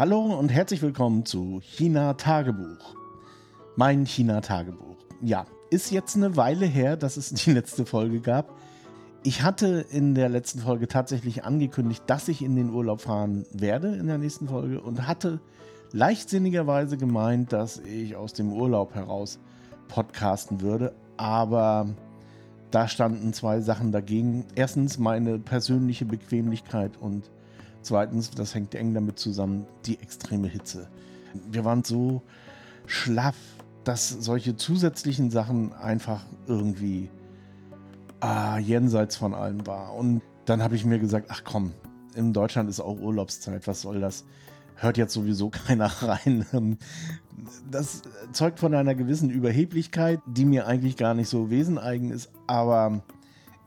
[0.00, 2.96] Hallo und herzlich willkommen zu China Tagebuch.
[3.76, 4.96] Mein China Tagebuch.
[5.20, 8.56] Ja, ist jetzt eine Weile her, dass es die letzte Folge gab.
[9.24, 13.94] Ich hatte in der letzten Folge tatsächlich angekündigt, dass ich in den Urlaub fahren werde
[13.94, 15.38] in der nächsten Folge und hatte
[15.92, 19.38] leichtsinnigerweise gemeint, dass ich aus dem Urlaub heraus
[19.88, 20.94] podcasten würde.
[21.18, 21.90] Aber
[22.70, 24.46] da standen zwei Sachen dagegen.
[24.54, 27.30] Erstens meine persönliche Bequemlichkeit und
[27.82, 30.88] zweitens, das hängt eng damit zusammen, die extreme Hitze.
[31.50, 32.22] Wir waren so
[32.86, 33.36] schlaff,
[33.84, 37.08] dass solche zusätzlichen Sachen einfach irgendwie
[38.20, 39.94] ah, jenseits von allem war.
[39.94, 41.72] Und dann habe ich mir gesagt, ach komm,
[42.14, 44.24] in Deutschland ist auch Urlaubszeit, was soll das?
[44.74, 46.78] Hört jetzt sowieso keiner rein.
[47.70, 53.02] Das zeugt von einer gewissen Überheblichkeit, die mir eigentlich gar nicht so weseneigen ist, aber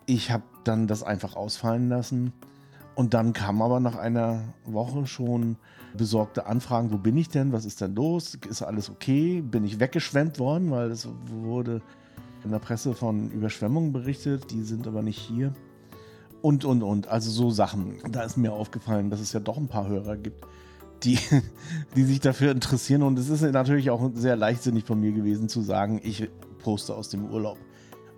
[0.05, 2.33] ich habe dann das einfach ausfallen lassen.
[2.95, 5.57] Und dann kam aber nach einer Woche schon
[5.95, 9.79] besorgte Anfragen, wo bin ich denn, was ist denn los, ist alles okay, bin ich
[9.79, 11.81] weggeschwemmt worden, weil es wurde
[12.43, 15.53] in der Presse von Überschwemmungen berichtet, die sind aber nicht hier.
[16.41, 17.99] Und, und, und, also so Sachen.
[18.11, 20.45] Da ist mir aufgefallen, dass es ja doch ein paar Hörer gibt,
[21.03, 21.17] die,
[21.95, 23.01] die sich dafür interessieren.
[23.01, 27.09] Und es ist natürlich auch sehr leichtsinnig von mir gewesen zu sagen, ich poste aus
[27.09, 27.57] dem Urlaub.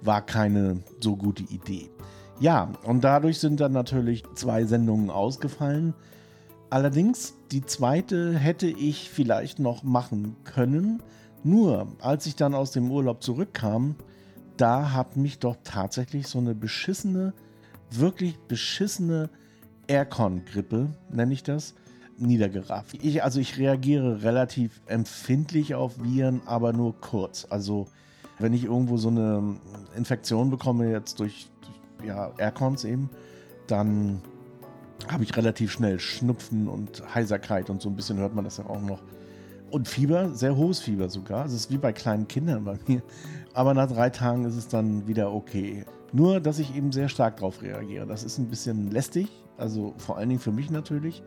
[0.01, 1.91] War keine so gute Idee.
[2.39, 5.94] Ja, und dadurch sind dann natürlich zwei Sendungen ausgefallen.
[6.69, 11.02] Allerdings, die zweite hätte ich vielleicht noch machen können.
[11.44, 13.95] Nur, als ich dann aus dem Urlaub zurückkam,
[14.58, 17.33] da hat mich doch tatsächlich so eine beschissene,
[17.91, 19.30] wirklich beschissene
[19.88, 21.75] Aircon-Grippe, nenne ich das,
[22.17, 22.97] niedergerafft.
[23.02, 27.45] Ich, also ich reagiere relativ empfindlich auf Viren, aber nur kurz.
[27.50, 27.88] Also
[28.40, 29.57] wenn ich irgendwo so eine
[29.95, 31.54] Infektion bekomme, jetzt durch, durch
[32.03, 33.09] ja, Aircons eben,
[33.67, 34.22] dann
[35.11, 38.66] habe ich relativ schnell Schnupfen und Heiserkeit und so ein bisschen hört man das ja
[38.66, 39.01] auch noch.
[39.72, 41.45] Und Fieber, sehr hohes Fieber sogar.
[41.45, 43.01] Es ist wie bei kleinen Kindern bei mir.
[43.53, 45.85] Aber nach drei Tagen ist es dann wieder okay.
[46.13, 48.06] Nur, dass ich eben sehr stark darauf reagiere.
[48.06, 49.27] Das ist ein bisschen lästig,
[49.57, 51.23] also vor allen Dingen für mich natürlich,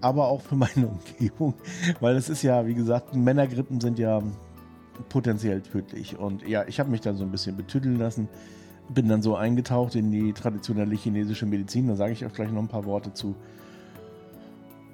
[0.00, 0.88] aber auch für meine
[1.18, 1.54] Umgebung.
[2.00, 4.22] Weil es ist ja, wie gesagt, Männergrippen sind ja
[5.08, 6.18] potenziell tödlich.
[6.18, 8.28] Und ja, ich habe mich dann so ein bisschen betüdeln lassen
[8.88, 12.62] bin dann so eingetaucht in die traditionelle chinesische Medizin, da sage ich auch gleich noch
[12.62, 13.34] ein paar Worte zu.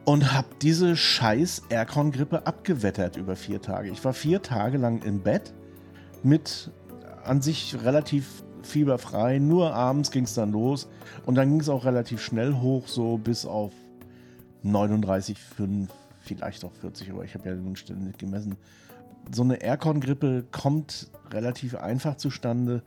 [0.05, 3.91] Und habe diese scheiß Aircon-Grippe abgewettert über vier Tage.
[3.91, 5.53] Ich war vier Tage lang im Bett
[6.25, 6.71] mit
[7.25, 9.39] an sich relativ fieberfrei.
[9.39, 10.89] Nur abends ging es dann los.
[11.25, 13.73] Und dann ging es auch relativ schnell hoch, so bis auf
[14.65, 15.89] 39,5,
[16.21, 18.57] vielleicht auch 40, aber ich habe ja den Ständig gemessen.
[19.33, 22.83] So eine Aircon-Grippe kommt relativ einfach zustande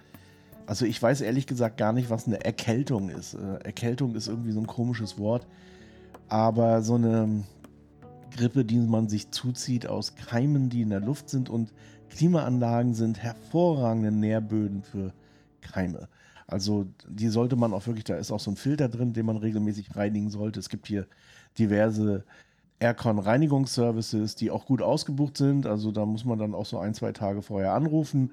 [0.67, 3.35] also ich weiß ehrlich gesagt gar nicht, was eine Erkältung ist.
[3.35, 5.47] Äh, Erkältung ist irgendwie so ein komisches Wort.
[6.27, 7.43] Aber so eine
[8.35, 11.71] Grippe, die man sich zuzieht aus Keimen, die in der Luft sind und
[12.09, 15.13] Klimaanlagen sind hervorragende Nährböden für
[15.61, 16.07] Keime.
[16.47, 19.37] Also die sollte man auch wirklich, da ist auch so ein Filter drin, den man
[19.37, 20.59] regelmäßig reinigen sollte.
[20.59, 21.07] Es gibt hier
[21.57, 22.23] diverse
[22.79, 25.65] Aircon-Reinigungsservices, die auch gut ausgebucht sind.
[25.65, 28.31] Also da muss man dann auch so ein, zwei Tage vorher anrufen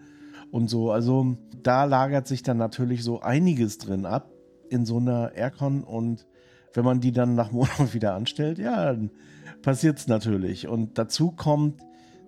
[0.52, 0.92] und so.
[0.92, 4.30] Also da lagert sich dann natürlich so einiges drin ab
[4.68, 6.26] in so einer Aircon und
[6.74, 9.10] wenn man die dann nach Monaten wieder anstellt, ja, dann
[9.62, 10.68] passiert es natürlich.
[10.68, 11.80] Und dazu kommt,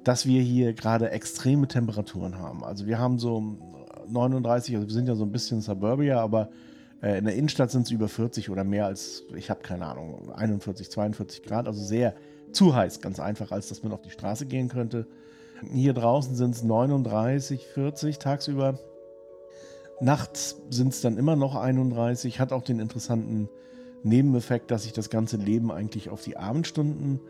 [0.02, 2.64] dass wir hier gerade extreme Temperaturen haben.
[2.64, 3.40] Also wir haben so
[4.08, 6.50] 39, also wir sind ja so ein bisschen Suburbia, aber
[7.02, 10.32] äh, in der Innenstadt sind es über 40 oder mehr als, ich habe keine Ahnung,
[10.32, 12.14] 41, 42 Grad, also sehr
[12.52, 15.06] zu heiß, ganz einfach, als dass man auf die Straße gehen könnte.
[15.72, 18.78] Hier draußen sind es 39, 40 tagsüber.
[20.00, 22.40] Nachts sind es dann immer noch 31.
[22.40, 23.48] Hat auch den interessanten
[24.02, 27.20] Nebeneffekt, dass sich das ganze Leben eigentlich auf die Abendstunden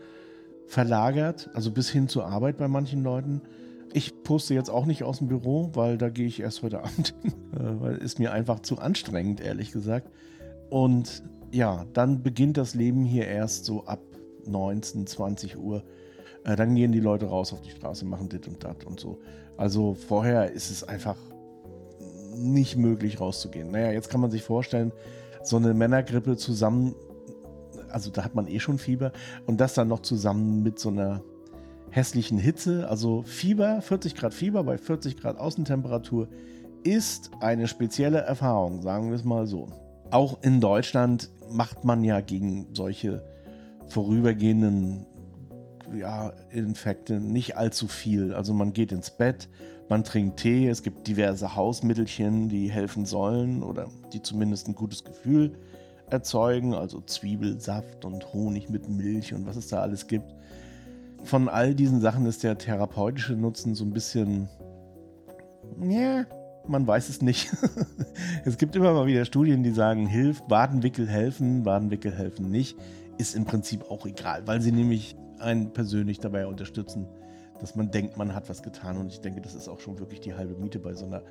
[0.66, 3.42] verlagert, also bis hin zur Arbeit bei manchen Leuten.
[3.92, 7.14] Ich poste jetzt auch nicht aus dem Büro, weil da gehe ich erst heute Abend
[7.22, 10.10] hin, äh, weil es mir einfach zu anstrengend, ehrlich gesagt.
[10.70, 11.22] Und
[11.52, 14.00] ja, dann beginnt das Leben hier erst so ab
[14.46, 15.84] 19, 20 Uhr
[16.44, 19.18] äh, dann gehen die Leute raus auf die Straße, machen dit und dat und so.
[19.56, 21.16] Also vorher ist es einfach
[22.36, 23.70] nicht möglich rauszugehen.
[23.70, 24.92] Naja, jetzt kann man sich vorstellen,
[25.42, 26.94] so eine Männergrippe zusammen,
[27.90, 29.12] also da hat man eh schon Fieber
[29.46, 31.22] und das dann noch zusammen mit so einer
[31.90, 36.28] hässlichen Hitze, also Fieber, 40 Grad Fieber bei 40 Grad Außentemperatur
[36.82, 39.68] ist eine spezielle Erfahrung, sagen wir es mal so.
[40.10, 43.22] Auch in Deutschland macht man ja gegen solche
[43.88, 45.06] vorübergehenden
[45.94, 48.34] ja, Infekte nicht allzu viel.
[48.34, 49.48] Also man geht ins Bett,
[49.88, 55.04] man trinkt Tee, es gibt diverse Hausmittelchen, die helfen sollen oder die zumindest ein gutes
[55.04, 55.52] Gefühl
[56.10, 60.34] erzeugen, also Zwiebelsaft und Honig mit Milch und was es da alles gibt.
[61.24, 64.48] Von all diesen Sachen ist der therapeutische Nutzen so ein bisschen,
[65.80, 66.26] ja,
[66.68, 67.52] man weiß es nicht.
[68.44, 72.76] es gibt immer mal wieder Studien, die sagen, hilft, Badenwickel helfen, Badenwickel helfen nicht.
[73.18, 77.06] Ist im Prinzip auch egal, weil sie nämlich einen persönlich dabei unterstützen,
[77.60, 78.96] dass man denkt, man hat was getan.
[78.96, 81.22] Und ich denke, das ist auch schon wirklich die halbe Miete bei so, einer,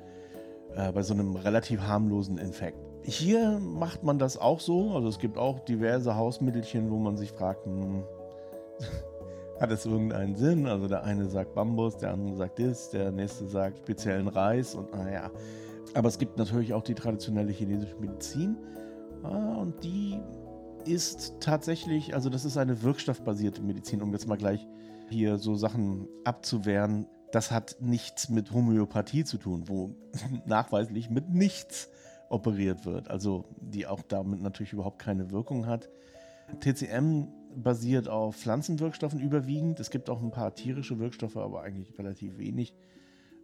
[0.74, 2.78] äh, bei so einem relativ harmlosen Infekt.
[3.02, 4.94] Hier macht man das auch so.
[4.94, 8.04] Also es gibt auch diverse Hausmittelchen, wo man sich fragt, hm,
[9.60, 10.66] hat es irgendeinen Sinn?
[10.66, 14.92] Also der eine sagt Bambus, der andere sagt das, der nächste sagt speziellen Reis und
[14.92, 15.30] naja.
[15.94, 18.56] Aber es gibt natürlich auch die traditionelle chinesische Medizin
[19.22, 20.20] ah, und die
[20.86, 24.66] ist tatsächlich, also das ist eine wirkstoffbasierte Medizin, um jetzt mal gleich
[25.08, 27.06] hier so Sachen abzuwehren.
[27.32, 29.94] Das hat nichts mit Homöopathie zu tun, wo
[30.46, 31.90] nachweislich mit nichts
[32.28, 33.10] operiert wird.
[33.10, 35.88] Also die auch damit natürlich überhaupt keine Wirkung hat.
[36.60, 39.80] TCM basiert auf Pflanzenwirkstoffen überwiegend.
[39.80, 42.74] Es gibt auch ein paar tierische Wirkstoffe, aber eigentlich relativ wenig.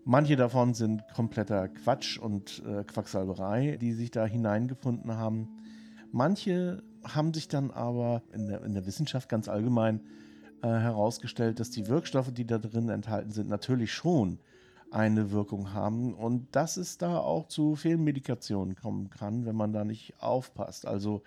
[0.05, 5.49] Manche davon sind kompletter Quatsch und äh, Quacksalberei, die sich da hineingefunden haben.
[6.11, 10.01] Manche haben sich dann aber in der, in der Wissenschaft ganz allgemein
[10.63, 14.39] äh, herausgestellt, dass die Wirkstoffe, die da drin enthalten sind, natürlich schon
[14.91, 19.85] eine Wirkung haben und dass es da auch zu Fehlmedikationen kommen kann, wenn man da
[19.85, 20.87] nicht aufpasst.
[20.87, 21.23] Also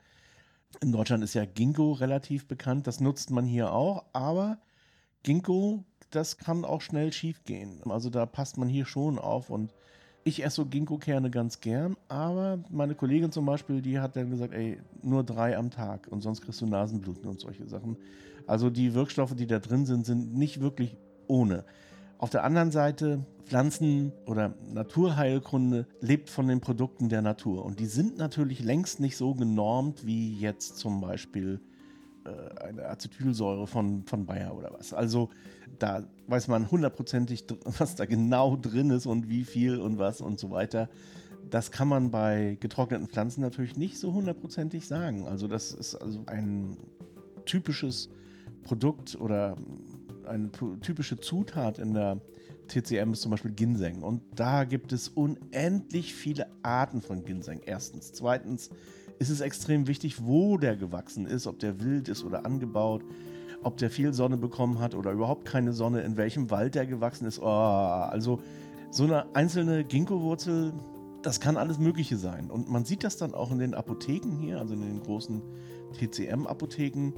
[0.81, 4.58] in Deutschland ist ja Ginkgo relativ bekannt, das nutzt man hier auch, aber
[5.24, 7.81] Ginkgo, das kann auch schnell schief gehen.
[7.90, 9.74] Also da passt man hier schon auf und
[10.25, 14.54] ich esse so Ginkgo-Kerne ganz gern, aber meine Kollegin zum Beispiel, die hat dann gesagt,
[14.54, 17.98] ey, nur drei am Tag und sonst kriegst du Nasenbluten und solche Sachen.
[18.48, 20.96] Also die Wirkstoffe, die da drin sind, sind nicht wirklich
[21.28, 21.66] ohne.
[22.24, 27.66] Auf der anderen Seite, Pflanzen- oder Naturheilkunde lebt von den Produkten der Natur.
[27.66, 31.60] Und die sind natürlich längst nicht so genormt wie jetzt zum Beispiel
[32.24, 34.94] äh, eine Acetylsäure von, von Bayer oder was.
[34.94, 35.31] Also
[35.80, 37.44] da weiß man hundertprozentig,
[37.78, 40.88] was da genau drin ist und wie viel und was und so weiter.
[41.50, 45.28] Das kann man bei getrockneten Pflanzen natürlich nicht so hundertprozentig sagen.
[45.28, 46.78] Also das ist also ein
[47.44, 48.10] typisches
[48.64, 49.58] Produkt oder
[50.25, 52.22] eine typische Zutat in der
[52.68, 54.02] TCM ist zum Beispiel Ginseng.
[54.04, 57.62] Und da gibt es unendlich viele Arten von Ginseng.
[57.66, 58.14] Erstens.
[58.14, 58.70] Zweitens
[59.20, 63.04] ist es extrem wichtig, wo der gewachsen ist, ob der wild ist oder angebaut,
[63.62, 67.26] ob der viel Sonne bekommen hat oder überhaupt keine Sonne, in welchem Wald der gewachsen
[67.26, 67.40] ist.
[67.40, 68.42] Oh, also
[68.92, 70.74] so eine einzelne Ginkgo-Wurzel,
[71.22, 72.52] das kann alles Mögliche sein.
[72.52, 75.42] Und man sieht das dann auch in den Apotheken hier, also in den großen
[75.94, 77.14] TCM-Apotheken,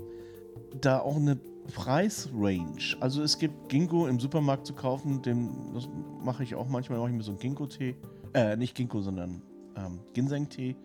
[0.79, 1.39] da auch eine
[1.73, 2.95] Preisrange.
[2.99, 5.89] Also es gibt Ginkgo im Supermarkt zu kaufen, dem, das
[6.23, 7.95] mache ich auch manchmal, mache ich mir so einen Ginkgo-Tee.
[8.33, 9.41] Äh, nicht Ginkgo, sondern
[9.75, 10.75] ähm, Ginseng-Tee.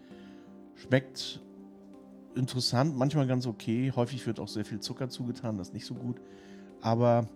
[0.75, 1.41] Schmeckt
[2.35, 3.93] interessant, manchmal ganz okay.
[3.95, 6.21] Häufig wird auch sehr viel Zucker zugetan, das ist nicht so gut.
[6.81, 7.29] Aber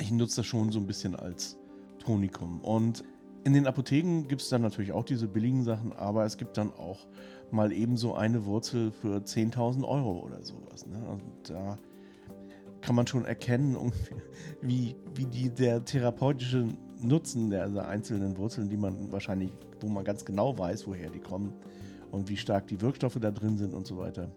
[0.00, 1.56] ich nutze das schon so ein bisschen als
[1.98, 2.60] Tonikum.
[2.60, 3.04] Und
[3.44, 6.72] in den Apotheken gibt es dann natürlich auch diese billigen Sachen, aber es gibt dann
[6.74, 7.06] auch
[7.50, 10.86] mal ebenso eine Wurzel für 10.000 Euro oder sowas.
[10.86, 10.98] Ne?
[11.08, 11.78] Und da
[12.80, 13.92] kann man schon erkennen,
[14.62, 16.68] wie, wie die, der therapeutische
[17.02, 21.52] Nutzen der, einzelnen Wurzeln, die man wahrscheinlich, wo man ganz genau weiß, woher die kommen
[22.10, 24.30] und wie stark die Wirkstoffe da drin sind und so weiter.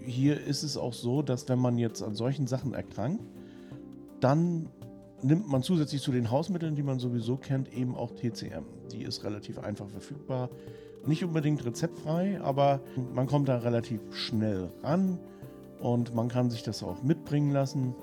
[0.00, 3.22] Hier ist es auch so, dass wenn man jetzt an solchen Sachen erkrankt,
[4.20, 4.68] dann
[5.22, 8.64] nimmt man zusätzlich zu den Hausmitteln, die man sowieso kennt, eben auch TCM.
[8.92, 10.50] Die ist relativ einfach verfügbar.
[11.06, 12.80] Nicht unbedingt rezeptfrei, aber
[13.14, 15.18] man kommt da relativ schnell ran
[15.80, 17.94] und man kann sich das auch mitbringen lassen,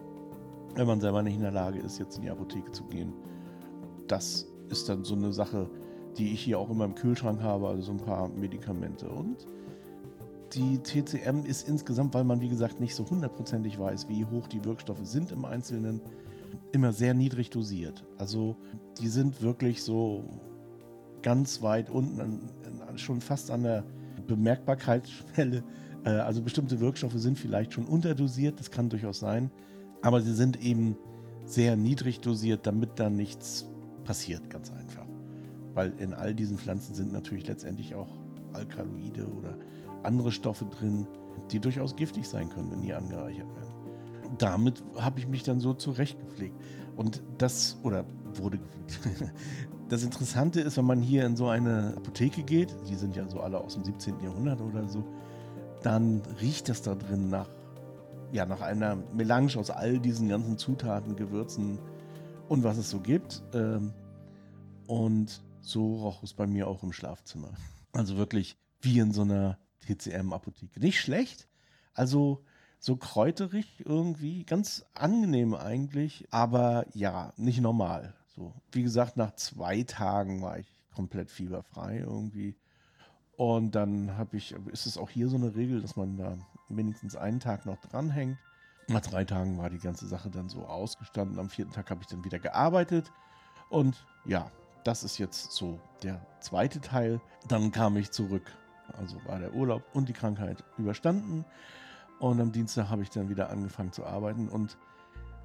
[0.76, 3.14] wenn man selber nicht in der Lage ist, jetzt in die Apotheke zu gehen.
[4.08, 5.70] Das ist dann so eine Sache,
[6.18, 9.10] die ich hier auch immer im Kühlschrank habe, also so ein paar Medikamente.
[9.10, 9.48] Und
[10.54, 14.64] die TCM ist insgesamt, weil man wie gesagt nicht so hundertprozentig weiß, wie hoch die
[14.66, 16.02] Wirkstoffe sind im Einzelnen,
[16.72, 18.04] immer sehr niedrig dosiert.
[18.18, 18.56] Also
[19.00, 20.24] die sind wirklich so
[21.22, 22.50] ganz weit unten,
[22.96, 23.84] schon fast an der
[24.28, 25.64] Bemerkbarkeitsschwelle
[26.10, 29.52] also bestimmte Wirkstoffe sind vielleicht schon unterdosiert, das kann durchaus sein,
[30.02, 30.98] aber sie sind eben
[31.46, 33.66] sehr niedrig dosiert, damit dann nichts
[34.04, 35.06] passiert, ganz einfach.
[35.74, 38.10] Weil in all diesen Pflanzen sind natürlich letztendlich auch
[38.54, 39.58] Alkaloide oder
[40.04, 41.08] andere Stoffe drin,
[41.52, 43.74] die durchaus giftig sein können, wenn die angereichert werden.
[44.38, 46.56] Damit habe ich mich dann so zurechtgepflegt.
[46.96, 48.06] Und das, oder
[48.36, 49.34] wurde gepflegt.
[49.90, 53.42] Das Interessante ist, wenn man hier in so eine Apotheke geht, die sind ja so
[53.42, 54.22] alle aus dem 17.
[54.22, 55.04] Jahrhundert oder so,
[55.84, 57.50] dann riecht es da drin nach,
[58.32, 61.80] ja, nach einer Melange aus all diesen ganzen Zutaten, Gewürzen
[62.48, 63.44] und was es so gibt.
[63.54, 63.94] Ähm,
[64.88, 67.50] und so roch es bei mir auch im Schlafzimmer.
[67.92, 70.80] Also wirklich wie in so einer TCM-Apotheke.
[70.80, 71.48] Nicht schlecht.
[71.94, 72.44] Also
[72.80, 78.14] so kräuterig irgendwie, ganz angenehm eigentlich, aber ja, nicht normal.
[78.36, 82.58] So, wie gesagt, nach zwei Tagen war ich komplett fieberfrei irgendwie.
[83.38, 86.38] Und dann habe ich, ist es auch hier so eine Regel, dass man da
[86.70, 88.38] wenigstens einen Tag noch dranhängt.
[88.88, 91.40] Nach drei Tagen war die ganze Sache dann so ausgestanden.
[91.40, 93.12] Am vierten Tag habe ich dann wieder gearbeitet.
[93.70, 94.52] Und ja,
[94.84, 97.22] das ist jetzt so der zweite Teil.
[97.48, 98.52] Dann kam ich zurück.
[98.98, 101.46] Also war der Urlaub und die Krankheit überstanden.
[102.20, 104.50] Und am Dienstag habe ich dann wieder angefangen zu arbeiten.
[104.50, 104.78] Und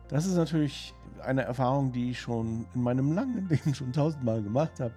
[0.08, 4.80] das ist natürlich eine Erfahrung, die ich schon in meinem langen Leben schon tausendmal gemacht
[4.80, 4.94] habe.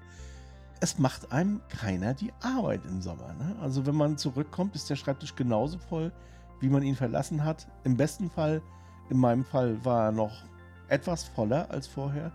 [0.83, 3.33] Es macht einem keiner die Arbeit im Sommer.
[3.33, 3.55] Ne?
[3.61, 6.11] Also wenn man zurückkommt, ist der Schreibtisch genauso voll,
[6.59, 7.67] wie man ihn verlassen hat.
[7.83, 8.63] Im besten Fall,
[9.11, 10.43] in meinem Fall, war er noch
[10.87, 12.31] etwas voller als vorher.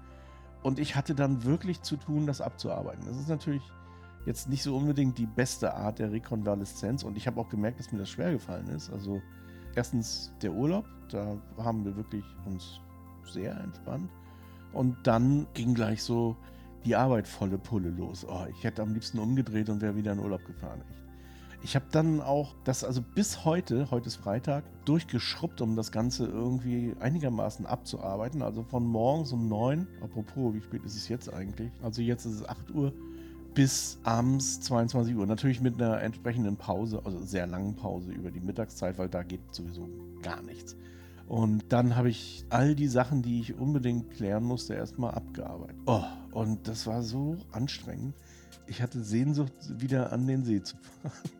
[0.62, 3.04] Und ich hatte dann wirklich zu tun, das abzuarbeiten.
[3.06, 3.62] Das ist natürlich
[4.26, 7.02] jetzt nicht so unbedingt die beste Art der Rekonvaleszenz.
[7.02, 8.90] Und ich habe auch gemerkt, dass mir das schwer gefallen ist.
[8.92, 9.20] Also
[9.74, 12.80] erstens der Urlaub, da haben wir wirklich uns
[13.24, 14.08] sehr entspannt.
[14.72, 16.36] Und dann ging gleich so
[16.86, 18.24] die Arbeit volle Pulle los.
[18.28, 20.80] Oh, ich hätte am liebsten umgedreht und wäre wieder in Urlaub gefahren.
[20.88, 21.06] Echt.
[21.62, 26.26] Ich habe dann auch das also bis heute, heute ist Freitag, durchgeschrubbt, um das Ganze
[26.26, 28.40] irgendwie einigermaßen abzuarbeiten.
[28.40, 31.72] Also von morgens um 9, apropos, wie spät ist es jetzt eigentlich?
[31.82, 32.92] Also jetzt ist es 8 Uhr
[33.54, 35.26] bis abends 22 Uhr.
[35.26, 39.40] Natürlich mit einer entsprechenden Pause, also sehr langen Pause über die Mittagszeit, weil da geht
[39.50, 39.88] sowieso
[40.22, 40.76] gar nichts.
[41.28, 45.76] Und dann habe ich all die Sachen, die ich unbedingt klären musste, erstmal abgearbeitet.
[45.86, 48.14] Oh, und das war so anstrengend.
[48.68, 51.12] Ich hatte Sehnsucht, wieder an den See zu fahren.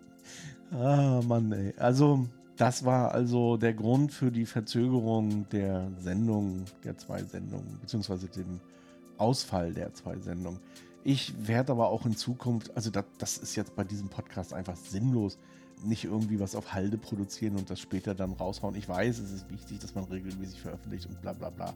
[0.73, 1.73] Ah, Mann, ey.
[1.77, 2.27] Also,
[2.57, 8.61] das war also der Grund für die Verzögerung der Sendung, der zwei Sendungen, beziehungsweise dem
[9.17, 10.59] Ausfall der zwei Sendungen.
[11.05, 14.75] Ich werde aber auch in Zukunft, also das, das ist jetzt bei diesem Podcast einfach
[14.75, 15.39] sinnlos,
[15.85, 18.75] nicht irgendwie was auf Halde produzieren und das später dann raushauen.
[18.77, 21.75] Ich weiß, es ist wichtig, dass man regelmäßig veröffentlicht und bla bla bla.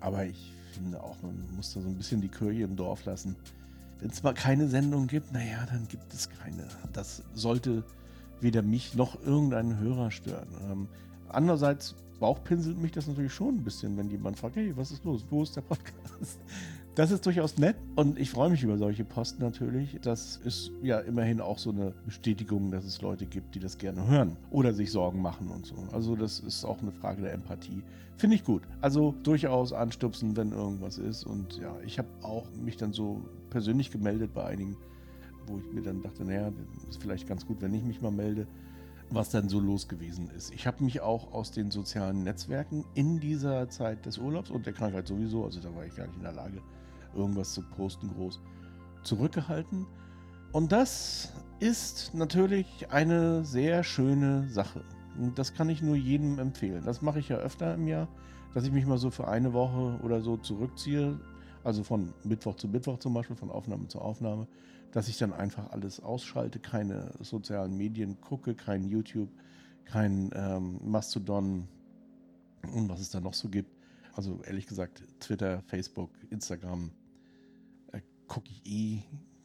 [0.00, 3.36] Aber ich finde auch, man muss da so ein bisschen die Kirche im Dorf lassen.
[4.00, 6.68] Wenn es mal keine Sendung gibt, naja, dann gibt es keine.
[6.92, 7.82] Das sollte
[8.40, 10.48] weder mich noch irgendeinen Hörer stören.
[10.70, 10.88] Ähm,
[11.28, 15.24] andererseits bauchpinselt mich das natürlich schon ein bisschen, wenn jemand fragt, hey, was ist los?
[15.30, 16.40] Wo ist der Podcast?
[16.96, 19.98] Das ist durchaus nett und ich freue mich über solche Posten natürlich.
[20.00, 24.08] Das ist ja immerhin auch so eine Bestätigung, dass es Leute gibt, die das gerne
[24.08, 25.76] hören oder sich Sorgen machen und so.
[25.92, 27.82] Also das ist auch eine Frage der Empathie.
[28.16, 28.62] Finde ich gut.
[28.80, 31.24] Also durchaus anstupsen, wenn irgendwas ist.
[31.24, 34.76] Und ja, ich habe auch mich dann so persönlich gemeldet bei einigen
[35.46, 36.52] wo ich mir dann dachte, naja,
[36.88, 38.46] ist vielleicht ganz gut, wenn ich mich mal melde,
[39.10, 40.52] was dann so los gewesen ist.
[40.52, 44.72] Ich habe mich auch aus den sozialen Netzwerken in dieser Zeit des Urlaubs und der
[44.72, 46.60] Krankheit sowieso, also da war ich gar nicht in der Lage,
[47.16, 48.40] irgendwas zu posten groß,
[49.02, 49.86] zurückgehalten.
[50.52, 54.84] Und das ist natürlich eine sehr schöne Sache.
[55.18, 56.84] Und das kann ich nur jedem empfehlen.
[56.84, 58.08] Das mache ich ja öfter im Jahr,
[58.54, 61.18] dass ich mich mal so für eine Woche oder so zurückziehe.
[61.64, 64.46] Also von Mittwoch zu Mittwoch zum Beispiel, von Aufnahme zu Aufnahme
[64.96, 69.28] dass ich dann einfach alles ausschalte, keine sozialen Medien gucke, kein YouTube,
[69.84, 71.68] kein ähm, Mastodon
[72.72, 73.70] und was es da noch so gibt.
[74.14, 76.90] Also ehrlich gesagt, Twitter, Facebook, Instagram
[78.26, 79.02] gucke ich eh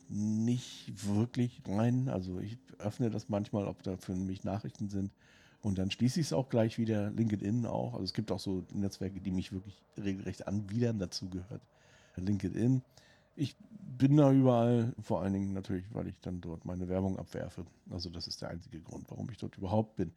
[0.10, 2.10] nicht wirklich rein.
[2.10, 5.12] Also ich öffne das manchmal, ob da für mich Nachrichten sind.
[5.62, 7.12] Und dann schließe ich es auch gleich wieder.
[7.12, 7.94] LinkedIn auch.
[7.94, 11.00] Also es gibt auch so Netzwerke, die mich wirklich regelrecht anwidern.
[11.00, 11.62] Dazu gehört
[12.16, 12.82] LinkedIn
[13.36, 13.56] ich
[13.98, 17.66] bin da überall, vor allen Dingen natürlich, weil ich dann dort meine Werbung abwerfe.
[17.90, 20.14] Also das ist der einzige Grund, warum ich dort überhaupt bin.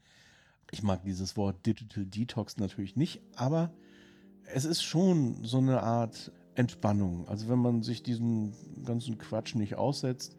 [0.70, 3.72] Ich mag dieses Wort Digital Detox natürlich nicht, aber
[4.52, 7.26] es ist schon so eine Art Entspannung.
[7.28, 8.52] Also wenn man sich diesen
[8.84, 10.36] ganzen Quatsch nicht aussetzt,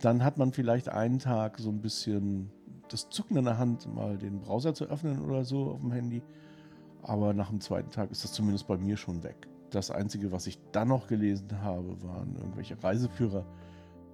[0.00, 2.50] dann hat man vielleicht einen Tag so ein bisschen
[2.88, 6.22] das Zucken in der Hand, mal den Browser zu öffnen oder so auf dem Handy.
[7.02, 9.48] Aber nach dem zweiten Tag ist das zumindest bei mir schon weg.
[9.70, 13.44] Das Einzige, was ich dann noch gelesen habe, waren irgendwelche Reiseführer,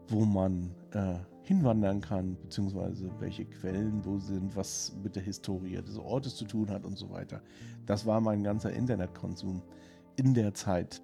[0.08, 5.98] wo man äh, hinwandern kann, beziehungsweise welche Quellen wo sind, was mit der Historie des
[5.98, 7.42] Ortes zu tun hat und so weiter.
[7.86, 9.62] Das war mein ganzer Internetkonsum
[10.16, 11.02] in der Zeit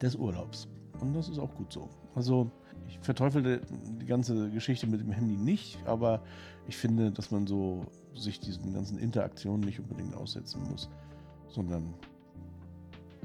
[0.00, 0.68] des Urlaubs.
[1.00, 1.88] Und das ist auch gut so.
[2.14, 2.50] Also
[2.88, 3.60] ich verteufel
[4.00, 6.22] die ganze Geschichte mit dem Handy nicht, aber
[6.66, 7.84] ich finde, dass man so
[8.14, 10.88] sich diesen ganzen Interaktionen nicht unbedingt aussetzen muss,
[11.48, 11.94] sondern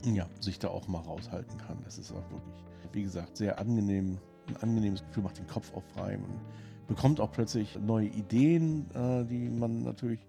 [0.03, 1.77] ja, sich da auch mal raushalten kann.
[1.83, 4.17] Das ist auch wirklich, wie gesagt, sehr angenehm.
[4.47, 6.17] Ein angenehmes Gefühl, macht den Kopf auch frei.
[6.17, 6.31] Man
[6.87, 10.19] bekommt auch plötzlich neue Ideen, äh, die man natürlich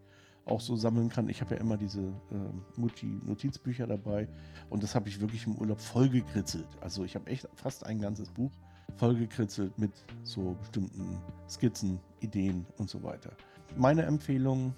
[0.44, 1.28] auch so sammeln kann.
[1.28, 4.28] Ich habe ja immer diese äh, Mutti-Notizbücher dabei
[4.70, 6.68] und das habe ich wirklich im Urlaub vollgekritzelt.
[6.80, 8.50] Also ich habe echt fast ein ganzes Buch
[8.96, 11.18] vollgekritzelt mit so bestimmten
[11.48, 13.30] Skizzen, Ideen und so weiter.
[13.76, 14.74] Meine Empfehlung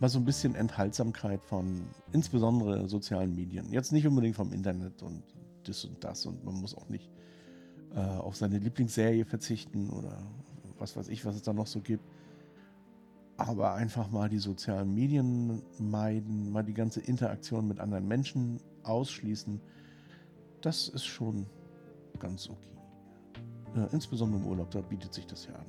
[0.00, 3.70] war so ein bisschen Enthaltsamkeit von insbesondere sozialen Medien.
[3.72, 5.22] Jetzt nicht unbedingt vom Internet und
[5.64, 7.10] das und das und man muss auch nicht
[7.94, 10.18] äh, auf seine Lieblingsserie verzichten oder
[10.78, 12.04] was weiß ich, was es da noch so gibt.
[13.38, 19.60] Aber einfach mal die sozialen Medien meiden, mal die ganze Interaktion mit anderen Menschen ausschließen,
[20.60, 21.46] das ist schon
[22.18, 22.76] ganz okay.
[23.76, 25.66] Ja, insbesondere im Urlaub, da bietet sich das ja an.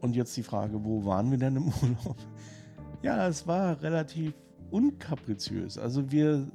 [0.00, 2.16] Und jetzt die Frage, wo waren wir denn im Urlaub?
[3.02, 4.34] Ja, es war relativ
[4.70, 5.78] unkapriziös.
[5.78, 6.48] Also wir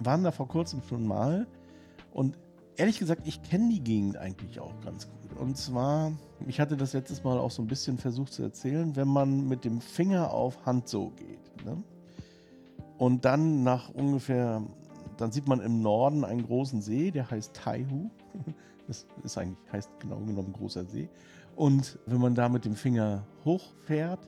[0.00, 1.46] waren da vor kurzem schon mal
[2.12, 2.36] und
[2.76, 5.38] ehrlich gesagt, ich kenne die Gegend eigentlich auch ganz gut.
[5.38, 6.12] Und zwar,
[6.46, 9.64] ich hatte das letztes Mal auch so ein bisschen versucht zu erzählen, wenn man mit
[9.64, 11.64] dem Finger auf Hand so geht.
[11.64, 11.82] Ne?
[12.98, 14.62] Und dann nach ungefähr,
[15.16, 18.10] dann sieht man im Norden einen großen See, der heißt Taihu.
[18.88, 21.08] Das ist eigentlich, heißt genau genommen großer See.
[21.54, 24.18] Und wenn man da mit dem Finger hochfährt,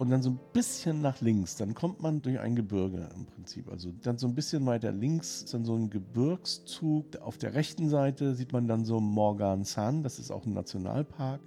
[0.00, 3.70] und dann so ein bisschen nach links, dann kommt man durch ein Gebirge im Prinzip.
[3.70, 7.16] Also dann so ein bisschen weiter links ist dann so ein Gebirgszug.
[7.16, 11.42] Auf der rechten Seite sieht man dann so Morgan San, das ist auch ein Nationalpark.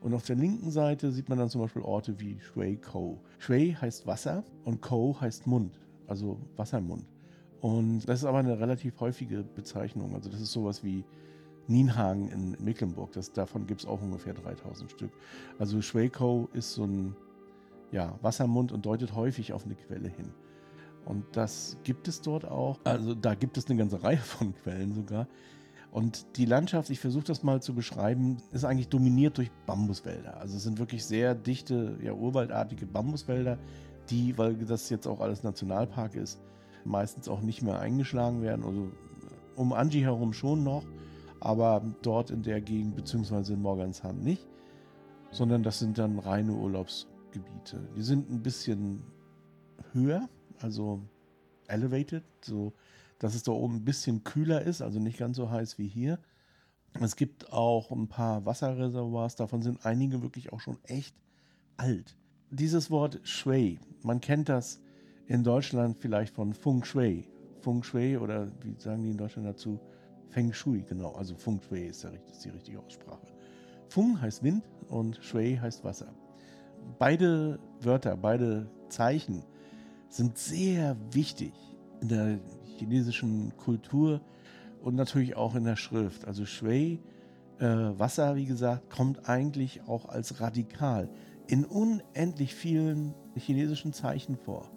[0.00, 3.20] Und auf der linken Seite sieht man dann zum Beispiel Orte wie Shui Kou.
[3.38, 7.04] Shui heißt Wasser und Kou heißt Mund, also Wassermund.
[7.60, 10.16] Und das ist aber eine relativ häufige Bezeichnung.
[10.16, 11.04] Also das ist sowas wie
[11.68, 13.12] Nienhagen in Mecklenburg.
[13.12, 15.12] Das, davon gibt es auch ungefähr 3000 Stück.
[15.60, 17.14] Also Shui Kou ist so ein
[17.94, 20.32] ja, Wassermund und deutet häufig auf eine Quelle hin.
[21.04, 22.80] Und das gibt es dort auch.
[22.82, 25.28] Also da gibt es eine ganze Reihe von Quellen sogar.
[25.92, 30.38] Und die Landschaft, ich versuche das mal zu beschreiben, ist eigentlich dominiert durch Bambuswälder.
[30.38, 33.58] Also es sind wirklich sehr dichte, ja, urwaldartige Bambuswälder,
[34.10, 36.40] die, weil das jetzt auch alles Nationalpark ist,
[36.84, 38.64] meistens auch nicht mehr eingeschlagen werden.
[38.64, 38.90] Also
[39.54, 40.84] um Anji herum schon noch,
[41.38, 44.48] aber dort in der Gegend, beziehungsweise in Morgansham nicht,
[45.30, 47.88] sondern das sind dann reine Urlaubs- Gebiete.
[47.96, 49.02] Die sind ein bisschen
[49.92, 50.28] höher,
[50.60, 51.02] also
[51.66, 52.72] elevated, so
[53.18, 56.18] dass es da oben ein bisschen kühler ist, also nicht ganz so heiß wie hier.
[57.00, 61.16] Es gibt auch ein paar Wasserreservoirs, davon sind einige wirklich auch schon echt
[61.76, 62.16] alt.
[62.50, 64.80] Dieses Wort Shui, man kennt das
[65.26, 67.26] in Deutschland vielleicht von Feng Shui.
[67.60, 69.80] Feng Shui oder wie sagen die in Deutschland dazu?
[70.28, 71.12] Feng Shui, genau.
[71.12, 73.26] Also Feng Shui ist, der, ist die richtige Aussprache.
[73.88, 76.14] Feng heißt Wind und Shui heißt Wasser
[76.98, 79.44] beide Wörter, beide Zeichen
[80.08, 81.52] sind sehr wichtig
[82.00, 82.38] in der
[82.78, 84.20] chinesischen Kultur
[84.82, 86.26] und natürlich auch in der Schrift.
[86.26, 87.00] Also Shui,
[87.58, 91.08] äh, Wasser, wie gesagt, kommt eigentlich auch als radikal
[91.46, 94.70] in unendlich vielen chinesischen Zeichen vor.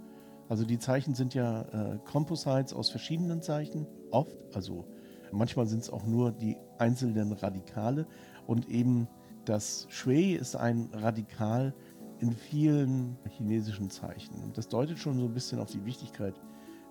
[0.50, 4.86] Also die Zeichen sind ja äh, Composites aus verschiedenen Zeichen, oft, also
[5.32, 8.08] manchmal sind es auch nur die einzelnen Radikale
[8.46, 9.08] und eben
[9.44, 11.74] das Shui ist ein Radikal,
[12.20, 14.36] in vielen chinesischen Zeichen.
[14.44, 16.36] Und das deutet schon so ein bisschen auf die Wichtigkeit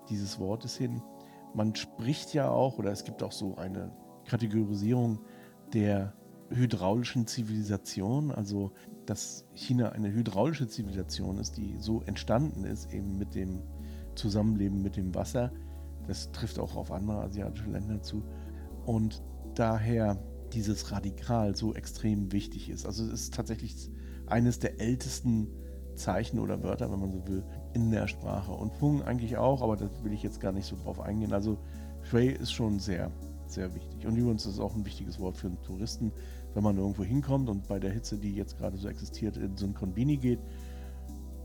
[0.09, 1.01] dieses Wortes hin.
[1.53, 3.91] Man spricht ja auch, oder es gibt auch so eine
[4.25, 5.19] Kategorisierung
[5.73, 6.13] der
[6.49, 8.71] hydraulischen Zivilisation, also
[9.05, 13.63] dass China eine hydraulische Zivilisation ist, die so entstanden ist, eben mit dem
[14.15, 15.51] Zusammenleben mit dem Wasser.
[16.07, 18.23] Das trifft auch auf andere asiatische Länder zu.
[18.85, 19.21] Und
[19.55, 20.17] daher
[20.53, 22.85] dieses Radikal so extrem wichtig ist.
[22.85, 23.89] Also es ist tatsächlich
[24.27, 25.47] eines der ältesten
[25.95, 28.51] Zeichen oder Wörter, wenn man so will, in der Sprache.
[28.51, 31.33] Und Fung eigentlich auch, aber da will ich jetzt gar nicht so drauf eingehen.
[31.33, 31.57] Also
[32.03, 33.11] Shui ist schon sehr,
[33.47, 34.05] sehr wichtig.
[34.05, 36.11] Und übrigens ist es auch ein wichtiges Wort für einen Touristen,
[36.53, 39.65] wenn man irgendwo hinkommt und bei der Hitze, die jetzt gerade so existiert, in so
[39.65, 40.39] ein Konbini geht,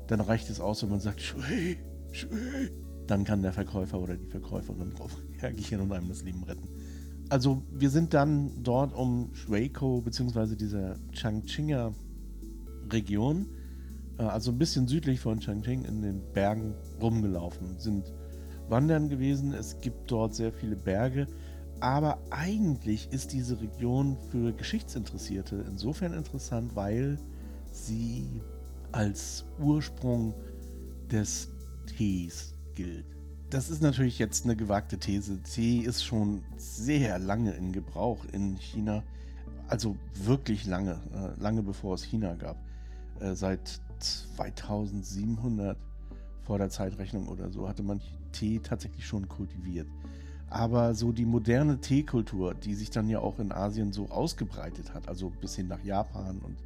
[0.07, 1.79] dann reicht es aus, wenn man sagt Shui,
[2.13, 2.71] Shui.
[3.07, 6.69] Dann kann der Verkäufer oder die Verkäuferin drauf reagieren und einem das Leben retten.
[7.29, 10.55] Also wir sind dann dort um Shueiko bzw.
[10.55, 11.93] dieser Changchinger
[12.93, 13.47] Region,
[14.19, 18.13] äh, also ein bisschen südlich von Changcheng in den Bergen rumgelaufen, sind
[18.69, 19.53] wandern gewesen.
[19.53, 21.27] Es gibt dort sehr viele Berge,
[21.81, 27.19] aber eigentlich ist diese Region für Geschichtsinteressierte insofern interessant, weil
[27.73, 28.41] sie
[28.93, 30.35] als Ursprung
[31.11, 31.49] des
[31.87, 33.07] Tees gilt.
[33.51, 35.43] Das ist natürlich jetzt eine gewagte These.
[35.43, 39.03] Tee ist schon sehr lange in Gebrauch in China.
[39.69, 42.57] Also wirklich lange, äh, lange bevor es China gab.
[43.23, 45.77] Äh, seit 2700
[46.43, 48.01] vor der Zeitrechnung oder so hatte man
[48.33, 49.87] Tee tatsächlich schon kultiviert.
[50.51, 55.09] Aber so die moderne Teekultur, die sich dann ja auch in Asien so ausgebreitet hat,
[55.09, 56.57] also bis hin nach Japan und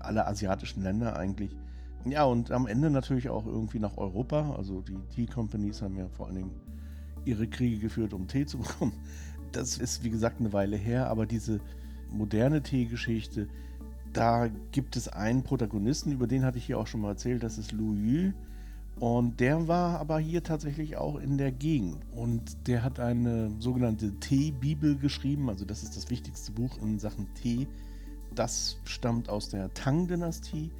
[0.00, 1.54] alle asiatischen Länder eigentlich.
[2.04, 4.54] Ja, und am Ende natürlich auch irgendwie nach Europa.
[4.56, 6.50] Also die Tea Companies haben ja vor allen Dingen
[7.24, 8.92] ihre Kriege geführt, um Tee zu bekommen.
[9.52, 11.60] Das ist, wie gesagt, eine Weile her, aber diese
[12.10, 13.48] moderne Teegeschichte,
[14.12, 17.58] Da gibt es einen Protagonisten, über den hatte ich hier auch schon mal erzählt, das
[17.58, 18.32] ist Lu Yu.
[19.00, 21.98] Und der war aber hier tatsächlich auch in der Gegend.
[22.10, 25.48] Und der hat eine sogenannte Tee-Bibel geschrieben.
[25.48, 27.68] Also das ist das wichtigste Buch in Sachen Tee.
[28.34, 30.72] Das stammt aus der Tang-Dynastie.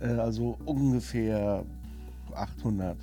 [0.00, 1.64] Äh, also ungefähr
[2.32, 2.96] 800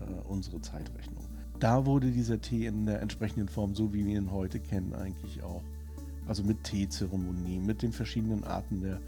[0.00, 1.24] äh, unsere Zeitrechnung.
[1.60, 5.42] Da wurde dieser Tee in der entsprechenden Form, so wie wir ihn heute kennen, eigentlich
[5.42, 5.62] auch.
[6.30, 9.00] Also mit Teezeremonie, mit den verschiedenen Arten der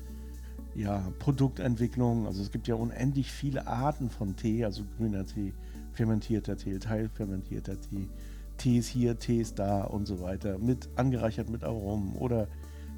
[0.74, 2.26] ja, Produktentwicklung.
[2.26, 5.54] Also es gibt ja unendlich viele Arten von Tee, also grüner Tee,
[5.92, 8.08] fermentierter Tee, teilfermentierter Tee,
[8.56, 12.48] Tees hier, Tees da und so weiter, mit angereichert mit Aromen oder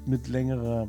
[0.07, 0.87] mit längerer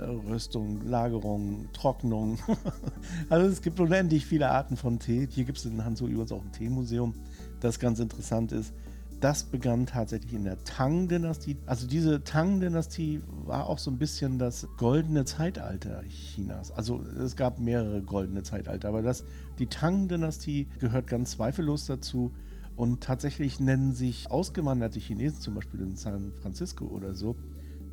[0.00, 2.38] äh, Röstung, Lagerung, Trocknung.
[3.28, 5.28] also es gibt unendlich viele Arten von Tee.
[5.30, 7.12] Hier gibt es in Hanzo übrigens auch ein Teemuseum,
[7.60, 8.72] das ganz interessant ist
[9.20, 11.56] das begann tatsächlich in der Tang-Dynastie.
[11.66, 16.70] Also diese Tang-Dynastie war auch so ein bisschen das goldene Zeitalter Chinas.
[16.70, 19.24] Also es gab mehrere goldene Zeitalter, aber das,
[19.58, 22.32] die Tang-Dynastie gehört ganz zweifellos dazu.
[22.76, 27.34] Und tatsächlich nennen sich ausgewanderte Chinesen, zum Beispiel in San Francisco oder so,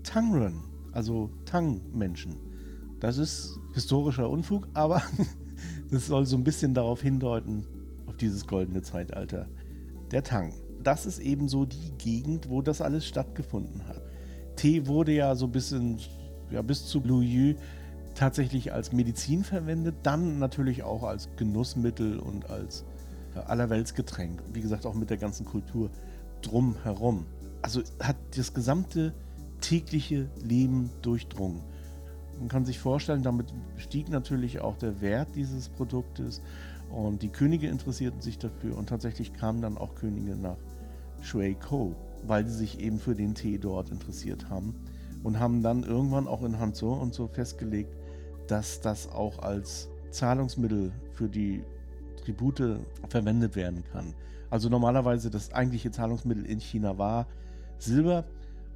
[0.04, 0.62] Tangren,
[0.92, 2.36] also Tang-Menschen.
[3.00, 5.02] Das ist historischer Unfug, aber
[5.90, 7.66] das soll so ein bisschen darauf hindeuten,
[8.06, 9.48] auf dieses goldene Zeitalter
[10.12, 10.54] der Tang
[10.86, 14.02] das ist eben so die Gegend, wo das alles stattgefunden hat.
[14.56, 15.98] Tee wurde ja so bis, in,
[16.52, 17.56] ja, bis zu Yu
[18.14, 22.86] tatsächlich als Medizin verwendet, dann natürlich auch als Genussmittel und als
[23.36, 24.42] ja, Allerweltsgetränk.
[24.54, 25.90] Wie gesagt, auch mit der ganzen Kultur
[26.42, 27.26] drumherum.
[27.62, 29.14] Also hat das gesamte
[29.60, 31.62] tägliche Leben durchdrungen.
[32.40, 36.42] Man kann sich vorstellen, damit stieg natürlich auch der Wert dieses Produktes
[36.96, 40.56] und die Könige interessierten sich dafür und tatsächlich kamen dann auch Könige nach
[41.22, 44.74] Shui Ko, weil sie sich eben für den Tee dort interessiert haben
[45.22, 47.94] und haben dann irgendwann auch in Hanzhou und so festgelegt,
[48.48, 51.64] dass das auch als Zahlungsmittel für die
[52.24, 52.80] Tribute
[53.10, 54.14] verwendet werden kann.
[54.50, 57.28] Also normalerweise das eigentliche Zahlungsmittel in China war
[57.78, 58.24] Silber,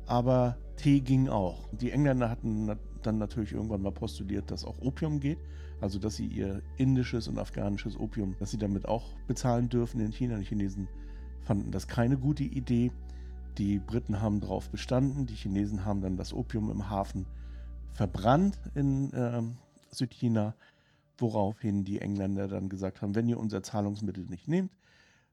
[0.08, 1.70] aber Tee ging auch.
[1.72, 2.70] Die Engländer hatten
[3.02, 5.40] dann natürlich irgendwann mal postuliert, dass auch Opium geht,
[5.82, 10.12] also dass sie ihr indisches und afghanisches Opium, dass sie damit auch bezahlen dürfen in
[10.12, 10.38] China.
[10.38, 10.88] Die Chinesen
[11.42, 12.92] fanden das keine gute Idee.
[13.58, 15.26] Die Briten haben darauf bestanden.
[15.26, 17.26] Die Chinesen haben dann das Opium im Hafen
[17.92, 19.42] verbrannt in äh,
[19.92, 20.56] Südchina,
[21.18, 24.72] woraufhin die Engländer dann gesagt haben, wenn ihr unser Zahlungsmittel nicht nehmt,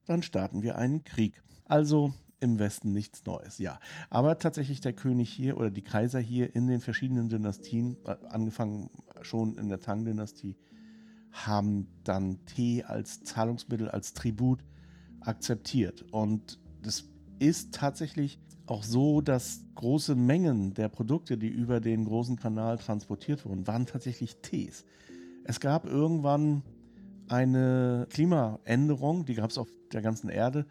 [0.07, 1.43] dann starten wir einen Krieg.
[1.65, 3.79] Also im Westen nichts Neues, ja.
[4.11, 8.91] Aber tatsächlich der König hier oder die Kaiser hier in den verschiedenen Dynastien, äh, angefangen
[9.23, 10.57] schon in der Tang-Dynastie,
[11.33, 14.65] haben dann Tee als Zahlungsmittel, als Tribut
[15.21, 16.05] akzeptiert.
[16.13, 17.05] Und das
[17.39, 23.45] ist tatsächlich auch so, dass große Mengen der Produkte, die über den großen Kanal transportiert
[23.45, 24.85] wurden, waren tatsächlich Tees.
[25.45, 26.63] Es gab irgendwann
[27.29, 30.67] eine Klimaänderung, die gab es auf der ganzen Erde,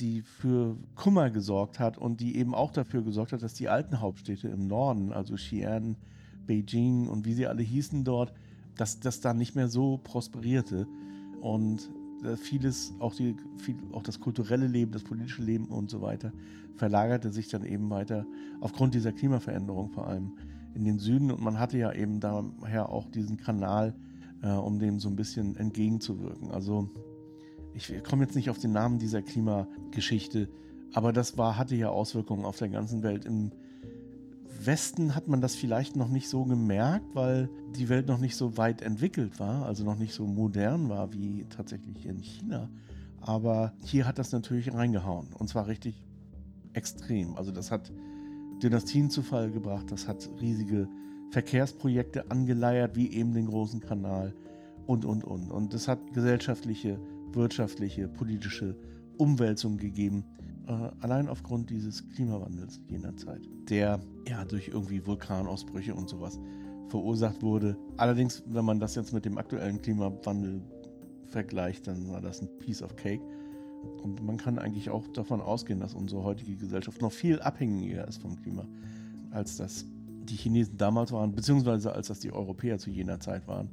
[0.00, 4.00] die für Kummer gesorgt hat und die eben auch dafür gesorgt hat, dass die alten
[4.00, 5.96] Hauptstädte im Norden, also Xi'an,
[6.46, 8.32] Beijing und wie sie alle hießen dort,
[8.76, 10.86] dass das da nicht mehr so prosperierte.
[11.40, 11.90] Und
[12.24, 16.32] äh, vieles, auch, die, viel, auch das kulturelle Leben, das politische Leben und so weiter,
[16.76, 18.26] verlagerte sich dann eben weiter
[18.60, 20.32] aufgrund dieser Klimaveränderung vor allem
[20.74, 21.30] in den Süden.
[21.30, 23.94] Und man hatte ja eben daher auch diesen Kanal,
[24.42, 26.50] äh, um dem so ein bisschen entgegenzuwirken.
[26.50, 26.90] Also
[27.74, 30.48] ich komme jetzt nicht auf den Namen dieser Klimageschichte,
[30.92, 33.24] aber das war, hatte ja Auswirkungen auf der ganzen Welt.
[33.24, 33.52] Im
[34.62, 38.56] Westen hat man das vielleicht noch nicht so gemerkt, weil die Welt noch nicht so
[38.56, 42.68] weit entwickelt war, also noch nicht so modern war wie tatsächlich in China.
[43.20, 46.02] Aber hier hat das natürlich reingehauen und zwar richtig
[46.72, 47.36] extrem.
[47.36, 47.92] Also das hat
[48.62, 50.88] Dynastien zu Fall gebracht, das hat riesige
[51.30, 54.34] Verkehrsprojekte angeleiert, wie eben den großen Kanal
[54.86, 55.50] und, und, und.
[55.50, 56.98] Und das hat gesellschaftliche,
[57.34, 58.76] wirtschaftliche, politische
[59.16, 60.24] Umwälzungen gegeben,
[60.66, 66.38] äh, allein aufgrund dieses Klimawandels jener Zeit, der ja durch irgendwie Vulkanausbrüche und sowas
[66.88, 67.76] verursacht wurde.
[67.96, 70.62] Allerdings, wenn man das jetzt mit dem aktuellen Klimawandel
[71.26, 73.22] vergleicht, dann war das ein Piece of Cake.
[74.02, 78.20] Und man kann eigentlich auch davon ausgehen, dass unsere heutige Gesellschaft noch viel abhängiger ist
[78.20, 78.66] vom Klima,
[79.30, 79.86] als das
[80.24, 83.70] die Chinesen damals waren, beziehungsweise als das die Europäer zu jener Zeit waren,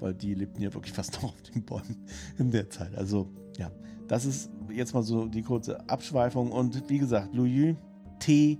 [0.00, 1.96] weil die lebten ja wirklich fast noch auf den Bäumen
[2.38, 2.94] in der Zeit.
[2.96, 3.70] Also ja,
[4.06, 6.52] das ist jetzt mal so die kurze Abschweifung.
[6.52, 7.76] Und wie gesagt, Louis,
[8.18, 8.58] Tee,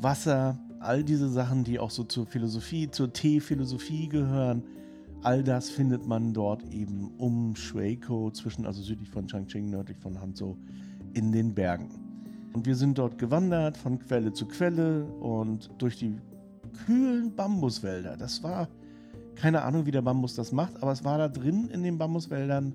[0.00, 4.62] Wasser, all diese Sachen, die auch so zur Philosophie, zur Teephilosophie gehören,
[5.22, 10.20] all das findet man dort eben um Shueiko, zwischen, also südlich von Changching, nördlich von
[10.20, 10.56] Hanzhou,
[11.14, 11.88] in den Bergen.
[12.52, 16.16] Und wir sind dort gewandert von Quelle zu Quelle und durch die
[16.86, 18.16] kühlen Bambuswälder.
[18.16, 18.68] Das war
[19.36, 22.74] keine Ahnung, wie der Bambus das macht, aber es war da drin in den Bambuswäldern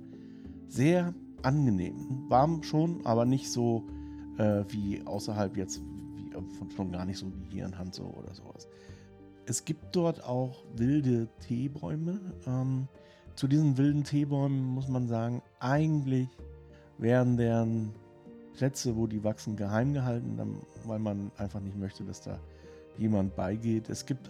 [0.68, 2.26] sehr angenehm.
[2.30, 3.86] Warm schon, aber nicht so
[4.38, 5.82] äh, wie außerhalb jetzt,
[6.16, 8.68] wie, äh, schon gar nicht so wie hier in Hanzo oder sowas.
[9.46, 12.20] Es gibt dort auch wilde Teebäume.
[12.46, 12.88] Ähm,
[13.36, 16.28] zu diesen wilden Teebäumen muss man sagen, eigentlich
[16.98, 17.94] werden deren
[18.54, 20.38] Plätze, wo die wachsen, geheim gehalten,
[20.86, 22.40] weil man einfach nicht möchte, dass da
[22.98, 23.90] jemand beigeht.
[23.90, 24.30] Es gibt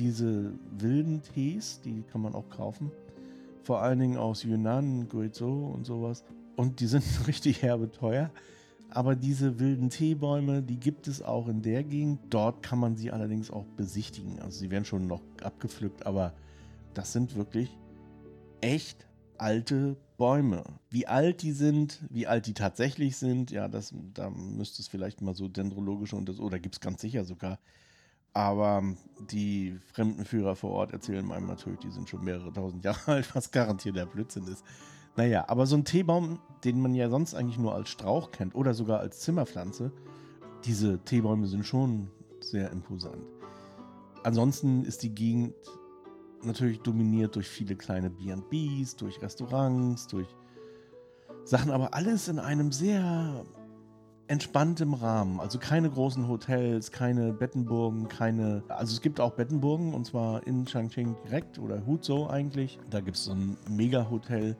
[0.00, 2.90] diese wilden Tees, die kann man auch kaufen.
[3.62, 6.24] Vor allen Dingen aus Yunnan, Guizhou und sowas.
[6.56, 8.30] Und die sind richtig herbe teuer.
[8.88, 12.18] Aber diese wilden Teebäume, die gibt es auch in der Gegend.
[12.30, 14.40] Dort kann man sie allerdings auch besichtigen.
[14.40, 16.32] Also sie werden schon noch abgepflückt, aber
[16.94, 17.68] das sind wirklich
[18.62, 20.64] echt alte Bäume.
[20.88, 25.20] Wie alt die sind, wie alt die tatsächlich sind, ja, das, da müsste es vielleicht
[25.20, 27.58] mal so dendrologische und das, oder gibt es ganz sicher sogar
[28.32, 28.82] aber
[29.30, 33.50] die Fremdenführer vor Ort erzählen einem natürlich, die sind schon mehrere tausend Jahre alt, was
[33.50, 34.64] garantiert der Blödsinn ist.
[35.16, 38.74] Naja, aber so ein Teebaum, den man ja sonst eigentlich nur als Strauch kennt oder
[38.74, 39.92] sogar als Zimmerpflanze,
[40.64, 43.24] diese Teebäume sind schon sehr imposant.
[44.22, 45.54] Ansonsten ist die Gegend
[46.42, 50.28] natürlich dominiert durch viele kleine BBs, durch Restaurants, durch
[51.44, 53.44] Sachen, aber alles in einem sehr
[54.30, 55.40] entspanntem Rahmen.
[55.40, 58.62] Also keine großen Hotels, keine Bettenburgen, keine.
[58.68, 62.78] Also es gibt auch Bettenburgen und zwar in Changcheng direkt oder Huzhou eigentlich.
[62.90, 64.56] Da gibt es so ein Mega-Hotel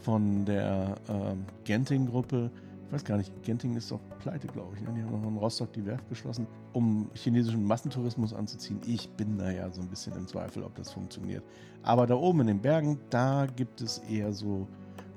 [0.00, 2.50] von der ähm, Genting-Gruppe.
[2.86, 4.82] Ich weiß gar nicht, Genting ist doch pleite, glaube ich.
[4.82, 4.94] Ne?
[4.96, 8.80] Die haben noch in Rostock die Werft geschlossen, um chinesischen Massentourismus anzuziehen.
[8.86, 11.44] Ich bin da ja so ein bisschen im Zweifel, ob das funktioniert.
[11.82, 14.66] Aber da oben in den Bergen, da gibt es eher so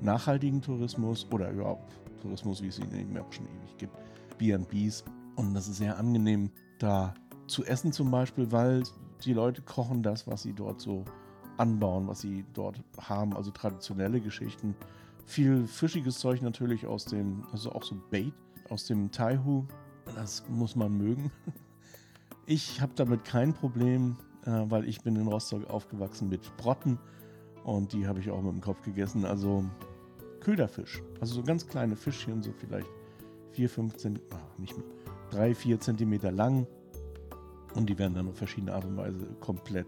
[0.01, 3.95] nachhaltigen Tourismus oder überhaupt Tourismus, wie es ihn eben auch schon ewig gibt,
[4.37, 5.03] B&Bs.
[5.35, 6.49] Und das ist sehr angenehm,
[6.79, 7.13] da
[7.47, 8.83] zu essen zum Beispiel, weil
[9.23, 11.05] die Leute kochen das, was sie dort so
[11.57, 14.75] anbauen, was sie dort haben, also traditionelle Geschichten.
[15.25, 18.33] Viel fischiges Zeug natürlich aus dem, also auch so Bait
[18.69, 19.65] aus dem Taihu.
[20.15, 21.31] Das muss man mögen.
[22.47, 26.99] Ich habe damit kein Problem, äh, weil ich bin in Rostock aufgewachsen mit Sprotten
[27.63, 29.25] und die habe ich auch mit dem Kopf gegessen.
[29.25, 29.65] Also
[30.45, 31.01] Köderfisch.
[31.19, 32.85] Also so ganz kleine Fischchen, so vielleicht
[33.53, 34.85] 4, 5 Zentimeter, nicht mehr,
[35.31, 36.67] 3, 4 Zentimeter lang.
[37.73, 39.87] Und die werden dann auf verschiedene Art und Weise komplett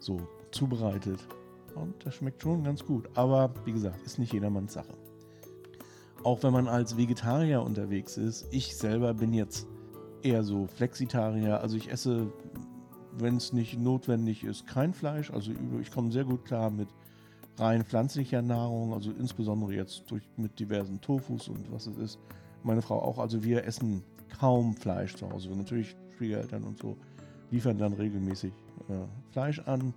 [0.00, 0.18] so
[0.50, 1.20] zubereitet.
[1.76, 3.08] Und das schmeckt schon ganz gut.
[3.14, 4.94] Aber wie gesagt, ist nicht jedermanns Sache.
[6.24, 9.68] Auch wenn man als Vegetarier unterwegs ist, ich selber bin jetzt
[10.22, 11.60] eher so Flexitarier.
[11.60, 12.32] Also ich esse,
[13.16, 15.30] wenn es nicht notwendig ist, kein Fleisch.
[15.30, 16.88] Also ich komme sehr gut klar mit
[17.58, 22.18] rein pflanzlicher Nahrung, also insbesondere jetzt durch, mit diversen Tofus und was es ist.
[22.62, 24.02] Meine Frau auch, also wir essen
[24.38, 25.50] kaum Fleisch zu Hause.
[25.50, 26.96] Natürlich Schwiegereltern und so
[27.50, 28.52] liefern dann regelmäßig
[28.88, 29.92] äh, Fleisch an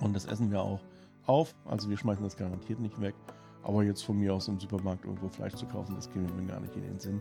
[0.00, 0.80] und das essen wir auch
[1.26, 1.54] auf.
[1.64, 3.14] Also wir schmeißen das garantiert nicht weg.
[3.62, 6.60] Aber jetzt von mir aus im Supermarkt irgendwo Fleisch zu kaufen, das geht mir gar
[6.60, 7.20] nicht in den Sinn.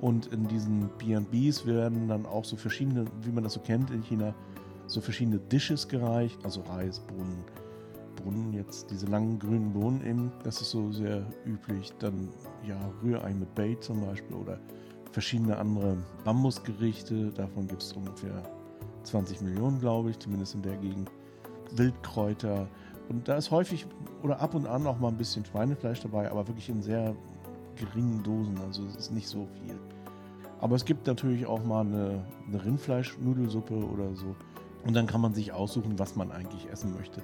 [0.00, 4.02] Und in diesen B&Bs werden dann auch so verschiedene, wie man das so kennt in
[4.02, 4.34] China,
[4.86, 7.44] so verschiedene Dishes gereicht, also Reis, Bohnen,
[8.20, 11.92] Brunnen jetzt, diese langen grünen Bohnen eben, das ist so sehr üblich.
[11.98, 12.28] Dann
[12.66, 14.58] ja, Rührei mit Bait zum Beispiel oder
[15.12, 17.30] verschiedene andere Bambusgerichte.
[17.32, 18.42] Davon gibt es ungefähr
[19.04, 21.10] 20 Millionen, glaube ich, zumindest in der Gegend.
[21.72, 22.68] Wildkräuter.
[23.08, 23.86] Und da ist häufig
[24.22, 27.14] oder ab und an auch mal ein bisschen Schweinefleisch dabei, aber wirklich in sehr
[27.76, 28.58] geringen Dosen.
[28.58, 29.78] Also es ist nicht so viel.
[30.60, 34.36] Aber es gibt natürlich auch mal eine, eine Rindfleischnudelsuppe oder so.
[34.84, 37.22] Und dann kann man sich aussuchen, was man eigentlich essen möchte.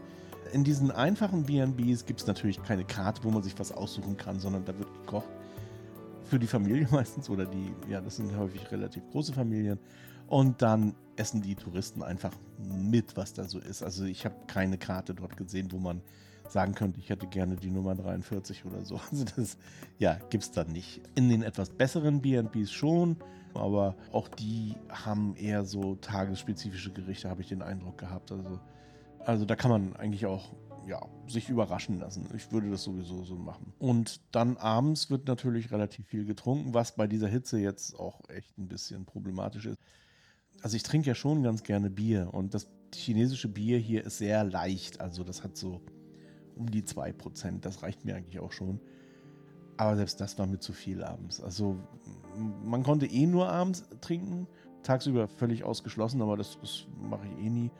[0.53, 4.39] In diesen einfachen BNBs gibt es natürlich keine Karte, wo man sich was aussuchen kann,
[4.41, 5.29] sondern da wird gekocht.
[6.25, 9.79] Für die Familie meistens oder die, ja, das sind häufig relativ große Familien.
[10.29, 13.83] Und dann essen die Touristen einfach mit, was da so ist.
[13.83, 16.03] Also ich habe keine Karte dort gesehen, wo man
[16.49, 19.01] sagen könnte, ich hätte gerne die Nummer 43 oder so.
[19.11, 19.57] Also das,
[19.99, 21.01] ja, gibt es dann nicht.
[21.15, 23.17] In den etwas besseren BNBs schon,
[23.55, 28.33] aber auch die haben eher so tagesspezifische Gerichte, habe ich den Eindruck gehabt.
[28.33, 28.61] Also
[29.27, 30.55] also da kann man eigentlich auch
[30.87, 32.29] ja, sich überraschen lassen.
[32.37, 33.73] Ich würde das sowieso so machen.
[33.81, 38.57] Und dann abends wird natürlich relativ viel getrunken, was bei dieser Hitze jetzt auch echt
[38.57, 39.79] ein bisschen problematisch ist.
[40.63, 44.45] Also ich trinke ja schon ganz gerne Bier und das chinesische Bier hier ist sehr
[44.45, 45.01] leicht.
[45.01, 45.83] Also das hat so
[46.55, 47.61] um die 2%.
[47.61, 48.81] Das reicht mir eigentlich auch schon.
[49.77, 51.41] Aber selbst das war mir zu viel abends.
[51.41, 51.77] Also
[52.65, 54.47] man konnte eh nur abends trinken.
[54.85, 57.71] Tagsüber völlig ausgeschlossen, aber das, das mache ich eh nie.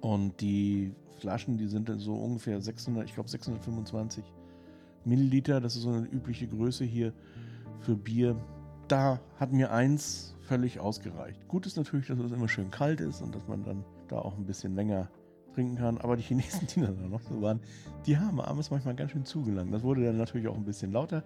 [0.00, 4.24] Und die Flaschen, die sind dann so ungefähr 600, ich glaube 625
[5.04, 5.60] Milliliter.
[5.60, 7.12] Das ist so eine übliche Größe hier
[7.80, 8.36] für Bier.
[8.88, 11.46] da hat mir eins völlig ausgereicht.
[11.46, 14.36] Gut ist natürlich, dass es immer schön kalt ist und dass man dann da auch
[14.36, 15.10] ein bisschen länger
[15.54, 15.98] trinken kann.
[15.98, 17.60] Aber die Chinesen, die da noch so waren,
[18.06, 19.72] die haben abends manchmal ganz schön zugelangt.
[19.74, 21.22] Das wurde dann natürlich auch ein bisschen lauter.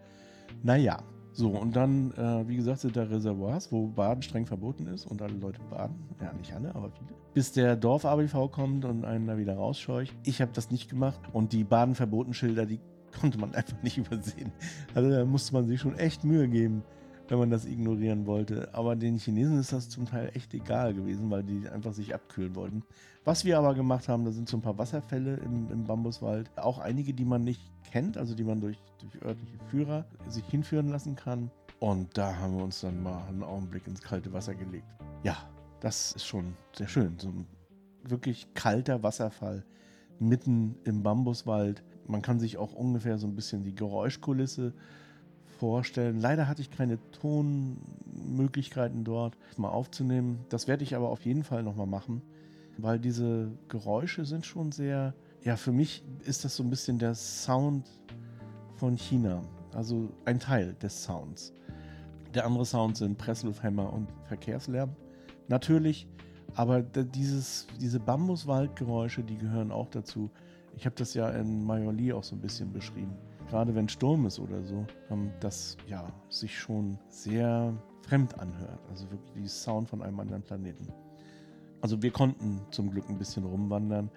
[0.63, 5.07] Naja, so, und dann, äh, wie gesagt, sind da Reservoirs, wo Baden streng verboten ist
[5.07, 5.97] und alle Leute baden.
[6.21, 7.11] Ja, nicht alle, aber viele.
[7.33, 10.14] Bis der Dorf-ABV kommt und einen da wieder rausscheucht.
[10.25, 12.81] Ich habe das nicht gemacht und die Baden-Verboten-Schilder, die
[13.18, 14.53] konnte man einfach nicht übersehen.
[14.95, 16.83] Also da musste man sich schon echt Mühe geben,
[17.29, 18.69] wenn man das ignorieren wollte.
[18.73, 22.55] Aber den Chinesen ist das zum Teil echt egal gewesen, weil die einfach sich abkühlen
[22.55, 22.83] wollten.
[23.25, 26.51] Was wir aber gemacht haben, da sind so ein paar Wasserfälle im, im Bambuswald.
[26.57, 30.89] Auch einige, die man nicht kennt, also die man durch, durch örtliche Führer sich hinführen
[30.89, 31.51] lassen kann.
[31.79, 34.87] Und da haben wir uns dann mal einen Augenblick ins kalte Wasser gelegt.
[35.23, 35.37] Ja,
[35.81, 37.19] das ist schon sehr schön.
[37.19, 37.47] So ein
[38.05, 39.65] wirklich kalter Wasserfall
[40.19, 41.83] mitten im Bambuswald.
[42.07, 44.75] Man kann sich auch ungefähr so ein bisschen die Geräuschkulisse
[45.62, 46.18] vorstellen.
[46.18, 50.40] Leider hatte ich keine Tonmöglichkeiten dort mal aufzunehmen.
[50.48, 52.20] Das werde ich aber auf jeden Fall nochmal machen,
[52.79, 57.14] weil diese Geräusche sind schon sehr ja, für mich ist das so ein bisschen der
[57.14, 57.88] Sound
[58.77, 59.42] von China.
[59.72, 61.53] Also ein Teil des Sounds.
[62.35, 64.90] Der andere Sound sind Presslufthämmer und Verkehrslärm.
[65.48, 66.07] Natürlich,
[66.55, 70.31] aber dieses, diese Bambuswaldgeräusche, die gehören auch dazu.
[70.77, 73.14] Ich habe das ja in Majorli auch so ein bisschen beschrieben.
[73.53, 74.87] Gerade wenn Sturm ist oder so,
[75.41, 78.81] das ja sich schon sehr fremd anhört.
[78.88, 80.88] Also wirklich die Sound von einem anderen Planeten.
[81.83, 84.11] Also wir konnten zum Glück ein bisschen rumwandern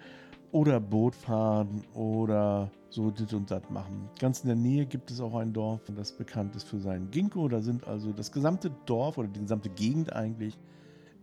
[0.52, 4.08] oder Boot fahren oder so dit und dat machen.
[4.18, 7.46] Ganz in der Nähe gibt es auch ein Dorf, das bekannt ist für seinen Ginkgo.
[7.46, 10.58] Da sind also das gesamte Dorf oder die gesamte Gegend eigentlich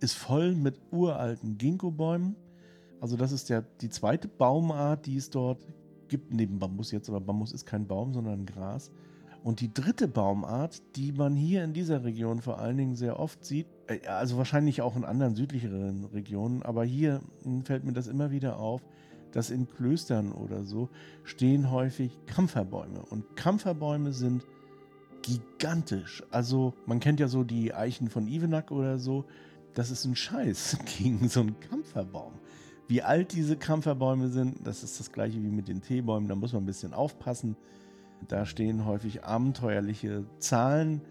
[0.02, 2.36] ist voll mit uralten Ginkgo-Bäumen.
[3.02, 5.65] Also das ist der, die zweite Baumart, die es dort
[6.10, 8.92] gibt, neben Bambus jetzt, aber Bambus ist kein Baum, sondern Gras.
[9.44, 13.44] Und die dritte Baumart, die man hier in dieser Region vor allen Dingen sehr oft
[13.44, 17.22] sieht, äh, also wahrscheinlich auch in anderen südlicheren Regionen, aber hier
[17.66, 18.82] fällt mir das immer wieder auf,
[19.34, 20.89] dass in Klöstern oder so
[21.24, 23.02] stehen häufig Kampferbäume.
[23.10, 24.46] Und Kampferbäume sind
[25.24, 26.24] gigantisch.
[26.30, 29.26] Also man kennt ja so die Eichen von Ivenack oder so.
[29.74, 32.34] Das ist ein Scheiß gegen so einen Kampferbaum.
[32.88, 36.28] Wie alt diese Kampferbäume sind, das ist das gleiche wie mit den Teebäumen.
[36.28, 37.56] Da muss man ein bisschen aufpassen.
[38.28, 41.02] Da stehen häufig abenteuerliche Zahlen,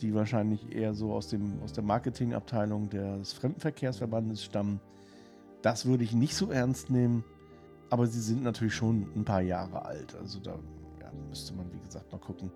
[0.00, 4.80] die wahrscheinlich eher so aus, dem, aus der Marketingabteilung des Fremdenverkehrsverbandes stammen.
[5.62, 7.24] Das würde ich nicht so ernst nehmen.
[7.90, 10.14] Aber sie sind natürlich schon ein paar Jahre alt.
[10.16, 10.52] Also da
[11.00, 12.50] ja, müsste man, wie gesagt, mal gucken,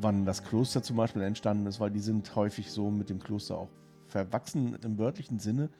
[0.00, 3.58] wann das Kloster zum Beispiel entstanden ist, weil die sind häufig so mit dem Kloster
[3.58, 3.70] auch
[4.06, 5.70] verwachsen im wörtlichen Sinne,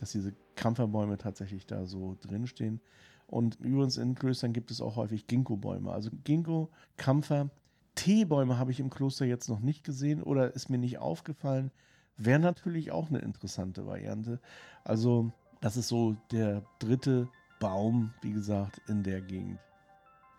[0.00, 2.80] dass diese Kampferbäume tatsächlich da so drinstehen.
[3.26, 5.92] Und übrigens in Klöstern gibt es auch häufig Ginkgo-Bäume.
[5.92, 7.50] Also Ginkgo, Kampfer,
[7.94, 11.70] Teebäume habe ich im Kloster jetzt noch nicht gesehen oder ist mir nicht aufgefallen.
[12.16, 14.40] Wäre natürlich auch eine interessante Variante.
[14.84, 17.28] Also das ist so der dritte
[17.60, 19.58] Baum, wie gesagt, in der Gegend,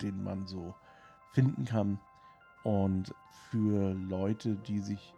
[0.02, 0.74] den man so
[1.32, 2.00] finden kann.
[2.64, 3.14] Und
[3.50, 5.14] für Leute, die sich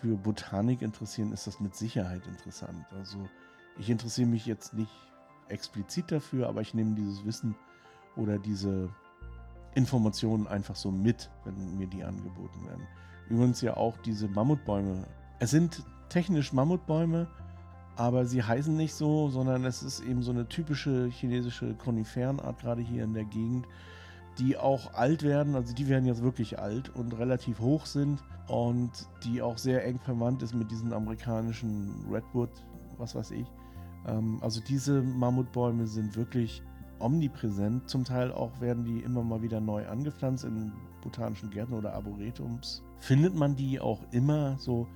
[0.00, 2.84] für Botanik interessieren, ist das mit Sicherheit interessant.
[2.92, 3.28] Also
[3.78, 4.92] ich interessiere mich jetzt nicht
[5.48, 7.54] explizit dafür, aber ich nehme dieses Wissen
[8.16, 8.88] oder diese
[9.74, 12.86] Informationen einfach so mit, wenn mir die angeboten werden.
[13.28, 15.06] Übrigens ja auch diese Mammutbäume.
[15.38, 17.26] Es sind technisch Mammutbäume,
[17.96, 22.82] aber sie heißen nicht so, sondern es ist eben so eine typische chinesische Koniferenart, gerade
[22.82, 23.66] hier in der Gegend,
[24.38, 28.90] die auch alt werden, also die werden jetzt wirklich alt und relativ hoch sind und
[29.24, 32.50] die auch sehr eng verwandt ist mit diesen amerikanischen Redwood,
[32.98, 33.46] was weiß ich.
[34.06, 36.62] Ähm, also diese Mammutbäume sind wirklich
[36.98, 37.88] omnipräsent.
[37.88, 42.82] Zum Teil auch werden die immer mal wieder neu angepflanzt in botanischen Gärten oder Arboretums.
[42.98, 44.86] Findet man die auch immer so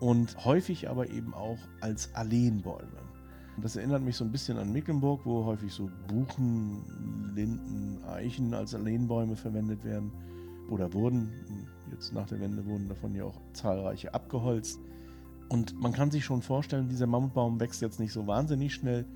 [0.00, 3.08] und häufig aber eben auch als Alleenbäume.
[3.60, 8.72] Das erinnert mich so ein bisschen an Mecklenburg, wo häufig so Buchen, Linden, Eichen als
[8.72, 10.12] Alleenbäume verwendet werden
[10.70, 11.32] oder wurden.
[11.90, 14.78] Jetzt nach der Wende wurden davon ja auch zahlreiche abgeholzt.
[15.48, 19.06] Und man kann sich schon vorstellen, dieser Mammutbaum wächst jetzt nicht so wahnsinnig schnell,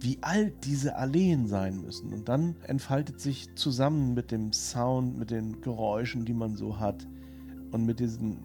[0.00, 2.12] wie alt diese Alleen sein müssen.
[2.12, 7.06] Und dann entfaltet sich zusammen mit dem Sound, mit den Geräuschen, die man so hat
[7.70, 8.38] und mit diesen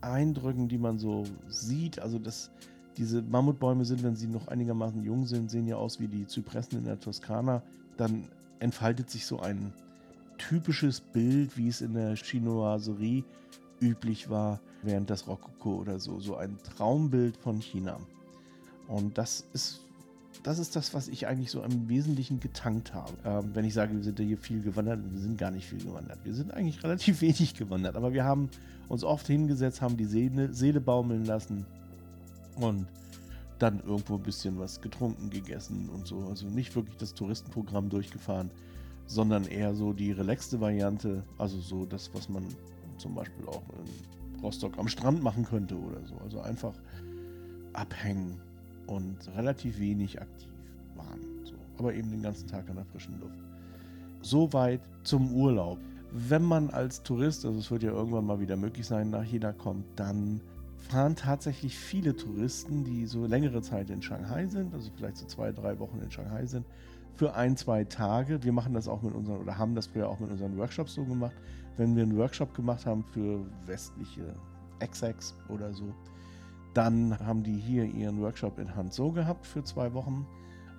[0.00, 2.00] Eindrücken, die man so sieht.
[2.00, 2.50] Also das,
[2.96, 6.78] diese Mammutbäume sind, wenn sie noch einigermaßen jung sind, sehen ja aus wie die Zypressen
[6.78, 7.62] in der Toskana.
[7.96, 8.24] Dann
[8.58, 9.72] entfaltet sich so ein
[10.38, 13.24] typisches Bild, wie es in der Chinoiserie
[13.82, 16.20] üblich war, während des Rokoko oder so.
[16.20, 17.98] So ein Traumbild von China.
[18.88, 19.80] Und das ist
[20.42, 23.12] das ist das, was ich eigentlich so im Wesentlichen getankt habe.
[23.24, 26.18] Ähm, wenn ich sage, wir sind hier viel gewandert, wir sind gar nicht viel gewandert.
[26.24, 28.48] Wir sind eigentlich relativ wenig gewandert, aber wir haben
[28.88, 31.64] uns oft hingesetzt, haben die Seele, Seele baumeln lassen
[32.56, 32.86] und
[33.58, 36.18] dann irgendwo ein bisschen was getrunken, gegessen und so.
[36.28, 38.50] Also nicht wirklich das Touristenprogramm durchgefahren,
[39.06, 42.44] sondern eher so die relaxte Variante, also so das, was man
[43.02, 46.16] zum Beispiel auch in Rostock am Strand machen könnte oder so.
[46.22, 46.74] Also einfach
[47.72, 48.40] abhängen
[48.86, 50.48] und relativ wenig aktiv
[50.94, 51.20] waren.
[51.44, 51.54] So.
[51.78, 53.38] Aber eben den ganzen Tag an der frischen Luft.
[54.22, 55.78] Soweit zum Urlaub.
[56.12, 59.52] Wenn man als Tourist, also es wird ja irgendwann mal wieder möglich sein, nach China
[59.52, 60.40] kommt, dann
[60.76, 65.52] fahren tatsächlich viele Touristen, die so längere Zeit in Shanghai sind, also vielleicht so zwei,
[65.52, 66.66] drei Wochen in Shanghai sind,
[67.14, 68.42] für ein, zwei Tage.
[68.42, 71.04] Wir machen das auch mit unseren, oder haben das früher auch mit unseren Workshops so
[71.04, 71.34] gemacht.
[71.76, 74.34] Wenn wir einen Workshop gemacht haben für westliche
[74.80, 75.94] XX oder so,
[76.74, 80.26] dann haben die hier ihren Workshop in Hanzhou gehabt für zwei Wochen.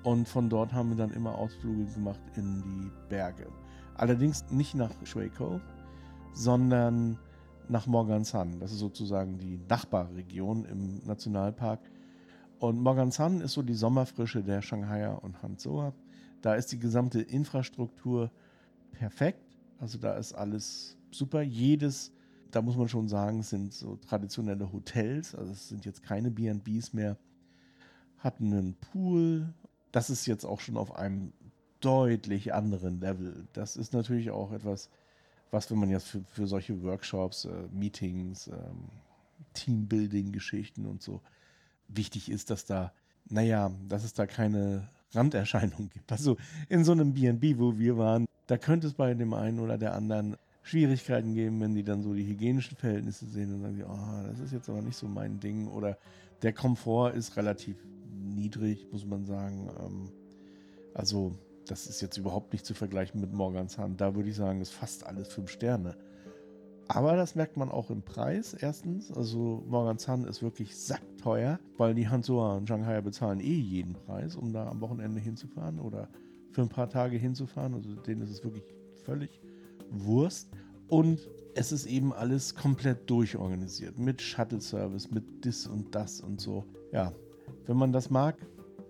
[0.03, 3.47] Und von dort haben wir dann immer Ausflüge gemacht in die Berge.
[3.95, 5.61] Allerdings nicht nach Shueiko,
[6.33, 7.17] sondern
[7.69, 8.59] nach Morgansan.
[8.59, 11.79] Das ist sozusagen die Nachbarregion im Nationalpark.
[12.59, 15.93] Und Morgansan ist so die Sommerfrische der Shanghaier und Hanzhouer.
[16.43, 18.29] Da ist die gesamte Infrastruktur
[18.91, 19.57] perfekt.
[19.79, 21.41] Also da ist alles super.
[21.41, 22.11] Jedes,
[22.51, 25.33] da muss man schon sagen, sind so traditionelle Hotels.
[25.33, 27.17] Also es sind jetzt keine BBs mehr.
[28.17, 29.53] Hatten einen Pool.
[29.93, 31.31] Das ist jetzt auch schon auf einem
[31.79, 33.47] deutlich anderen Level.
[33.53, 34.89] Das ist natürlich auch etwas,
[35.49, 38.89] was, wenn man jetzt für, für solche Workshops, äh, Meetings, ähm,
[39.53, 41.21] Teambuilding-Geschichten und so
[41.87, 42.91] wichtig ist, dass da,
[43.29, 46.11] naja, dass es da keine Randerscheinungen gibt.
[46.11, 46.37] Also
[46.69, 49.93] in so einem BNB, wo wir waren, da könnte es bei dem einen oder der
[49.93, 54.39] anderen Schwierigkeiten geben, wenn die dann so die hygienischen Verhältnisse sehen und sagen, oh, das
[54.39, 55.67] ist jetzt aber nicht so mein Ding.
[55.67, 55.97] Oder
[56.41, 57.75] der Komfort ist relativ
[58.11, 59.69] niedrig, muss man sagen.
[59.79, 60.11] Ähm,
[60.93, 61.35] also
[61.67, 63.97] das ist jetzt überhaupt nicht zu vergleichen mit Morganshahn.
[63.97, 65.95] Da würde ich sagen, ist fast alles fünf Sterne.
[66.87, 68.53] Aber das merkt man auch im Preis.
[68.53, 74.35] Erstens, also Morganshahn ist wirklich sackteuer, weil die Hansoa und Shanghai bezahlen eh jeden Preis,
[74.35, 76.09] um da am Wochenende hinzufahren oder
[76.51, 77.73] für ein paar Tage hinzufahren.
[77.73, 78.65] Also denen ist es wirklich
[79.05, 79.41] völlig
[79.89, 80.49] Wurst.
[80.87, 86.65] Und es ist eben alles komplett durchorganisiert mit Shuttle-Service, mit dis und das und so.
[86.91, 87.13] Ja,
[87.65, 88.35] wenn man das mag,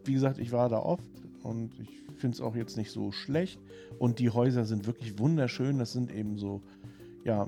[0.06, 1.06] wie gesagt, ich war da oft
[1.44, 3.60] und ich finde es auch jetzt nicht so schlecht.
[4.00, 5.78] Und die Häuser sind wirklich wunderschön.
[5.78, 6.62] Das sind eben so,
[7.24, 7.48] ja,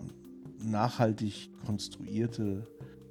[0.66, 2.68] nachhaltig konstruierte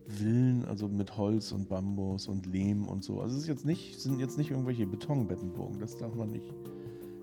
[0.07, 3.21] Villen, also mit Holz und Bambus und Lehm und so.
[3.21, 6.53] Also es ist jetzt nicht, sind jetzt nicht irgendwelche Betonbettenburgen, das darf man nicht,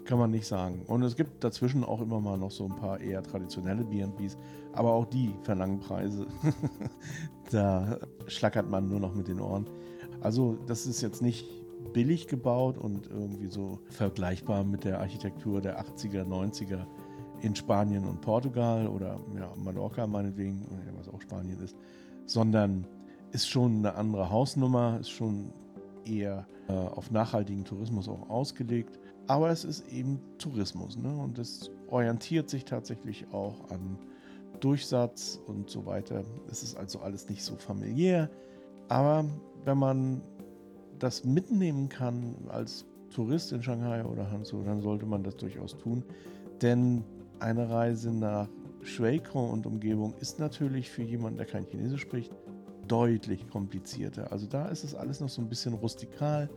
[0.05, 0.81] kann man nicht sagen.
[0.87, 4.37] Und es gibt dazwischen auch immer mal noch so ein paar eher traditionelle B&Bs,
[4.73, 6.25] aber auch die verlangen Preise.
[7.51, 9.67] da schlackert man nur noch mit den Ohren.
[10.21, 11.45] Also das ist jetzt nicht
[11.93, 16.85] billig gebaut und irgendwie so vergleichbar mit der Architektur der 80er, 90er
[17.41, 20.65] in Spanien und Portugal oder ja, Mallorca meinetwegen,
[20.97, 21.75] was auch Spanien ist,
[22.25, 22.85] sondern
[23.31, 25.51] ist schon eine andere Hausnummer, ist schon
[26.05, 28.99] eher äh, auf nachhaltigen Tourismus auch ausgelegt.
[29.27, 31.15] Aber es ist eben Tourismus ne?
[31.15, 33.97] und es orientiert sich tatsächlich auch an
[34.59, 36.23] Durchsatz und so weiter.
[36.49, 38.29] Es ist also alles nicht so familiär.
[38.89, 39.25] Aber
[39.63, 40.21] wenn man
[40.99, 46.03] das mitnehmen kann als Tourist in Shanghai oder Hangzhou, dann sollte man das durchaus tun.
[46.61, 47.03] Denn
[47.41, 48.47] eine Reise nach
[48.83, 52.31] Shueiko und Umgebung ist natürlich für jemanden, der kein Chinesisch spricht,
[52.87, 54.31] deutlich komplizierter.
[54.31, 56.49] Also da ist es alles noch so ein bisschen rustikal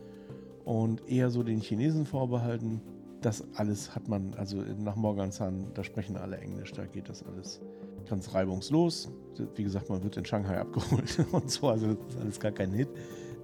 [0.63, 2.81] und eher so den Chinesen vorbehalten.
[3.21, 7.61] Das alles hat man, also nach Morgansan, da sprechen alle Englisch, da geht das alles
[8.07, 9.11] ganz reibungslos.
[9.55, 12.71] Wie gesagt, man wird in Shanghai abgeholt und so, also das ist alles gar kein
[12.71, 12.89] Hit.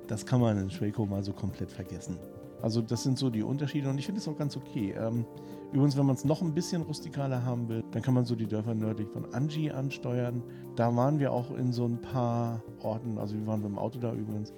[0.08, 2.18] Das kann man in Shueiko mal so komplett vergessen.
[2.62, 4.94] Also das sind so die Unterschiede und ich finde es auch ganz okay.
[4.98, 5.26] Ähm,
[5.72, 8.48] übrigens, wenn man es noch ein bisschen rustikaler haben will, dann kann man so die
[8.48, 10.44] Dörfer nördlich von Anji ansteuern.
[10.76, 14.14] Da waren wir auch in so ein paar Orten, also wir waren beim Auto da
[14.14, 14.54] übrigens.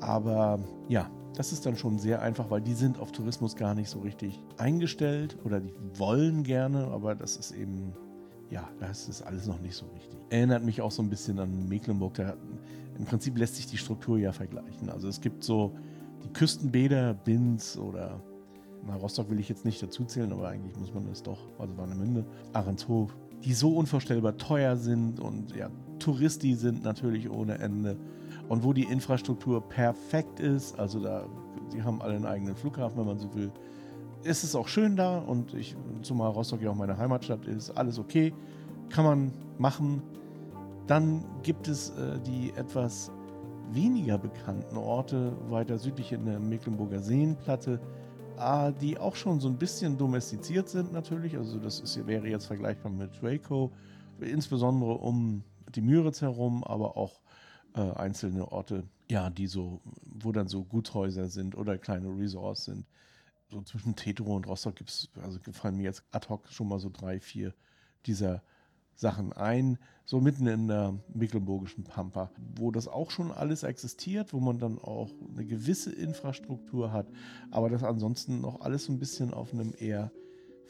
[0.00, 3.88] Aber ja, das ist dann schon sehr einfach, weil die sind auf Tourismus gar nicht
[3.88, 7.92] so richtig eingestellt oder die wollen gerne, aber das ist eben,
[8.50, 10.18] ja, das ist alles noch nicht so richtig.
[10.30, 12.14] Erinnert mich auch so ein bisschen an Mecklenburg.
[12.14, 12.34] Da,
[12.98, 14.90] Im Prinzip lässt sich die Struktur ja vergleichen.
[14.90, 15.76] Also es gibt so
[16.24, 18.20] die Küstenbäder, Binz oder
[18.86, 21.76] na, Rostock will ich jetzt nicht dazu zählen, aber eigentlich muss man das doch, also
[21.76, 27.96] Warnemünde, Ahrenshof, die so unvorstellbar teuer sind und ja, Touristi sind natürlich ohne Ende
[28.48, 31.26] und wo die Infrastruktur perfekt ist, also da,
[31.70, 33.50] sie haben alle einen eigenen Flughafen, wenn man so will,
[34.22, 37.98] ist es auch schön da und ich, zumal Rostock ja auch meine Heimatstadt ist, alles
[37.98, 38.34] okay,
[38.88, 40.02] kann man machen.
[40.86, 43.12] Dann gibt es äh, die etwas
[43.70, 47.80] weniger bekannten Orte weiter südlich in der Mecklenburger Seenplatte,
[48.38, 51.36] äh, die auch schon so ein bisschen domestiziert sind natürlich.
[51.36, 53.72] Also das ist, wäre jetzt vergleichbar mit Draco,
[54.20, 55.44] insbesondere um
[55.74, 57.20] die Müritz herum, aber auch
[57.74, 62.86] äh, einzelne Orte, ja, die so, wo dann so Gutshäuser sind oder kleine Resorts sind.
[63.50, 66.78] So zwischen Tetro und Rostock gibt es, also gefallen mir jetzt ad hoc schon mal
[66.78, 67.54] so drei, vier
[68.06, 68.42] dieser
[68.98, 74.40] Sachen ein, so mitten in der mecklenburgischen Pampa, wo das auch schon alles existiert, wo
[74.40, 77.06] man dann auch eine gewisse Infrastruktur hat,
[77.52, 80.10] aber das ansonsten noch alles so ein bisschen auf einem eher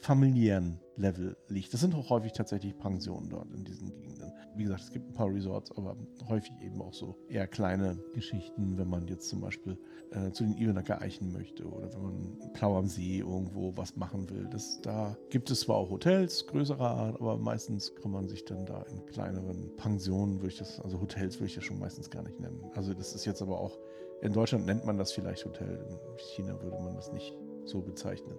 [0.00, 1.72] familiären Level liegt.
[1.72, 4.32] Das sind auch häufig tatsächlich Pensionen dort in diesen Gegenden.
[4.56, 5.96] Wie gesagt, es gibt ein paar Resorts, aber
[6.28, 9.78] häufig eben auch so eher kleine Geschichten, wenn man jetzt zum Beispiel
[10.10, 14.28] äh, zu den Ivenacker Eichen möchte oder wenn man Plau am See irgendwo was machen
[14.30, 14.48] will.
[14.50, 18.66] Das, da gibt es zwar auch Hotels größerer Art, aber meistens kann man sich dann
[18.66, 22.22] da in kleineren Pensionen, würde ich das, also Hotels würde ich das schon meistens gar
[22.22, 22.60] nicht nennen.
[22.74, 23.78] Also das ist jetzt aber auch,
[24.20, 28.36] in Deutschland nennt man das vielleicht Hotel, in China würde man das nicht so bezeichnen.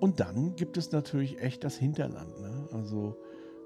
[0.00, 2.40] Und dann gibt es natürlich echt das Hinterland.
[2.40, 2.68] Ne?
[2.72, 3.16] Also,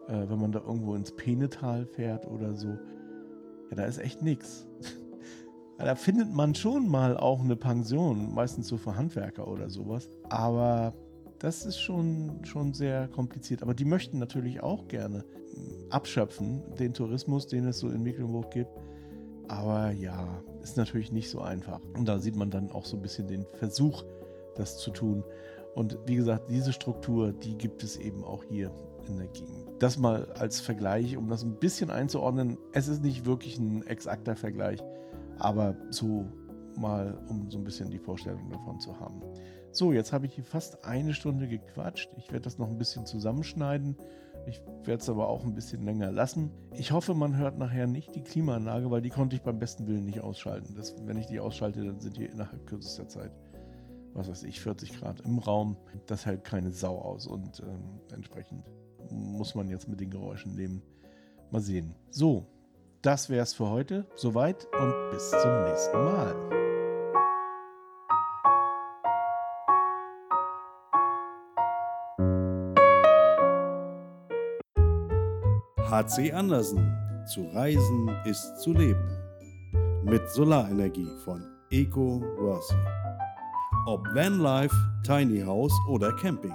[0.08, 2.68] äh, wenn man da irgendwo ins Penetal fährt oder so,
[3.70, 4.66] ja, da ist echt nichts.
[5.76, 10.08] Da findet man schon mal auch eine Pension, meistens so für Handwerker oder sowas.
[10.28, 10.94] Aber
[11.40, 13.60] das ist schon, schon sehr kompliziert.
[13.60, 18.52] Aber die möchten natürlich auch gerne hm, abschöpfen, den Tourismus, den es so in Mecklenburg
[18.52, 18.70] gibt.
[19.48, 21.80] Aber ja, ist natürlich nicht so einfach.
[21.98, 24.04] Und da sieht man dann auch so ein bisschen den Versuch,
[24.54, 25.24] das zu tun.
[25.74, 28.70] Und wie gesagt, diese Struktur, die gibt es eben auch hier
[29.08, 29.66] in der Gegend.
[29.80, 32.58] Das mal als Vergleich, um das ein bisschen einzuordnen.
[32.72, 34.82] Es ist nicht wirklich ein exakter Vergleich,
[35.38, 36.26] aber so
[36.76, 39.20] mal, um so ein bisschen die Vorstellung davon zu haben.
[39.72, 42.08] So, jetzt habe ich hier fast eine Stunde gequatscht.
[42.16, 43.96] Ich werde das noch ein bisschen zusammenschneiden.
[44.46, 46.50] Ich werde es aber auch ein bisschen länger lassen.
[46.76, 50.04] Ich hoffe, man hört nachher nicht die Klimaanlage, weil die konnte ich beim besten Willen
[50.04, 50.74] nicht ausschalten.
[50.76, 53.32] Das, wenn ich die ausschalte, dann sind die innerhalb kürzester Zeit
[54.14, 55.76] was weiß ich, 40 Grad im Raum.
[56.06, 58.64] Das hält keine Sau aus und ähm, entsprechend
[59.10, 60.82] muss man jetzt mit den Geräuschen leben.
[61.50, 61.94] Mal sehen.
[62.10, 62.46] So,
[63.02, 64.06] das wäre es für heute.
[64.16, 66.34] Soweit und bis zum nächsten Mal.
[75.90, 77.00] HC Andersen.
[77.26, 79.08] Zu reisen ist zu leben.
[80.04, 83.03] Mit Solarenergie von Eco Worthy.
[83.86, 86.54] Ob Vanlife, Tiny House oder Camping.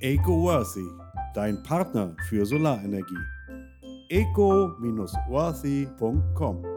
[0.00, 0.88] EcoWorthy,
[1.34, 3.18] dein Partner für Solarenergie.
[4.08, 6.71] eco-worthy.com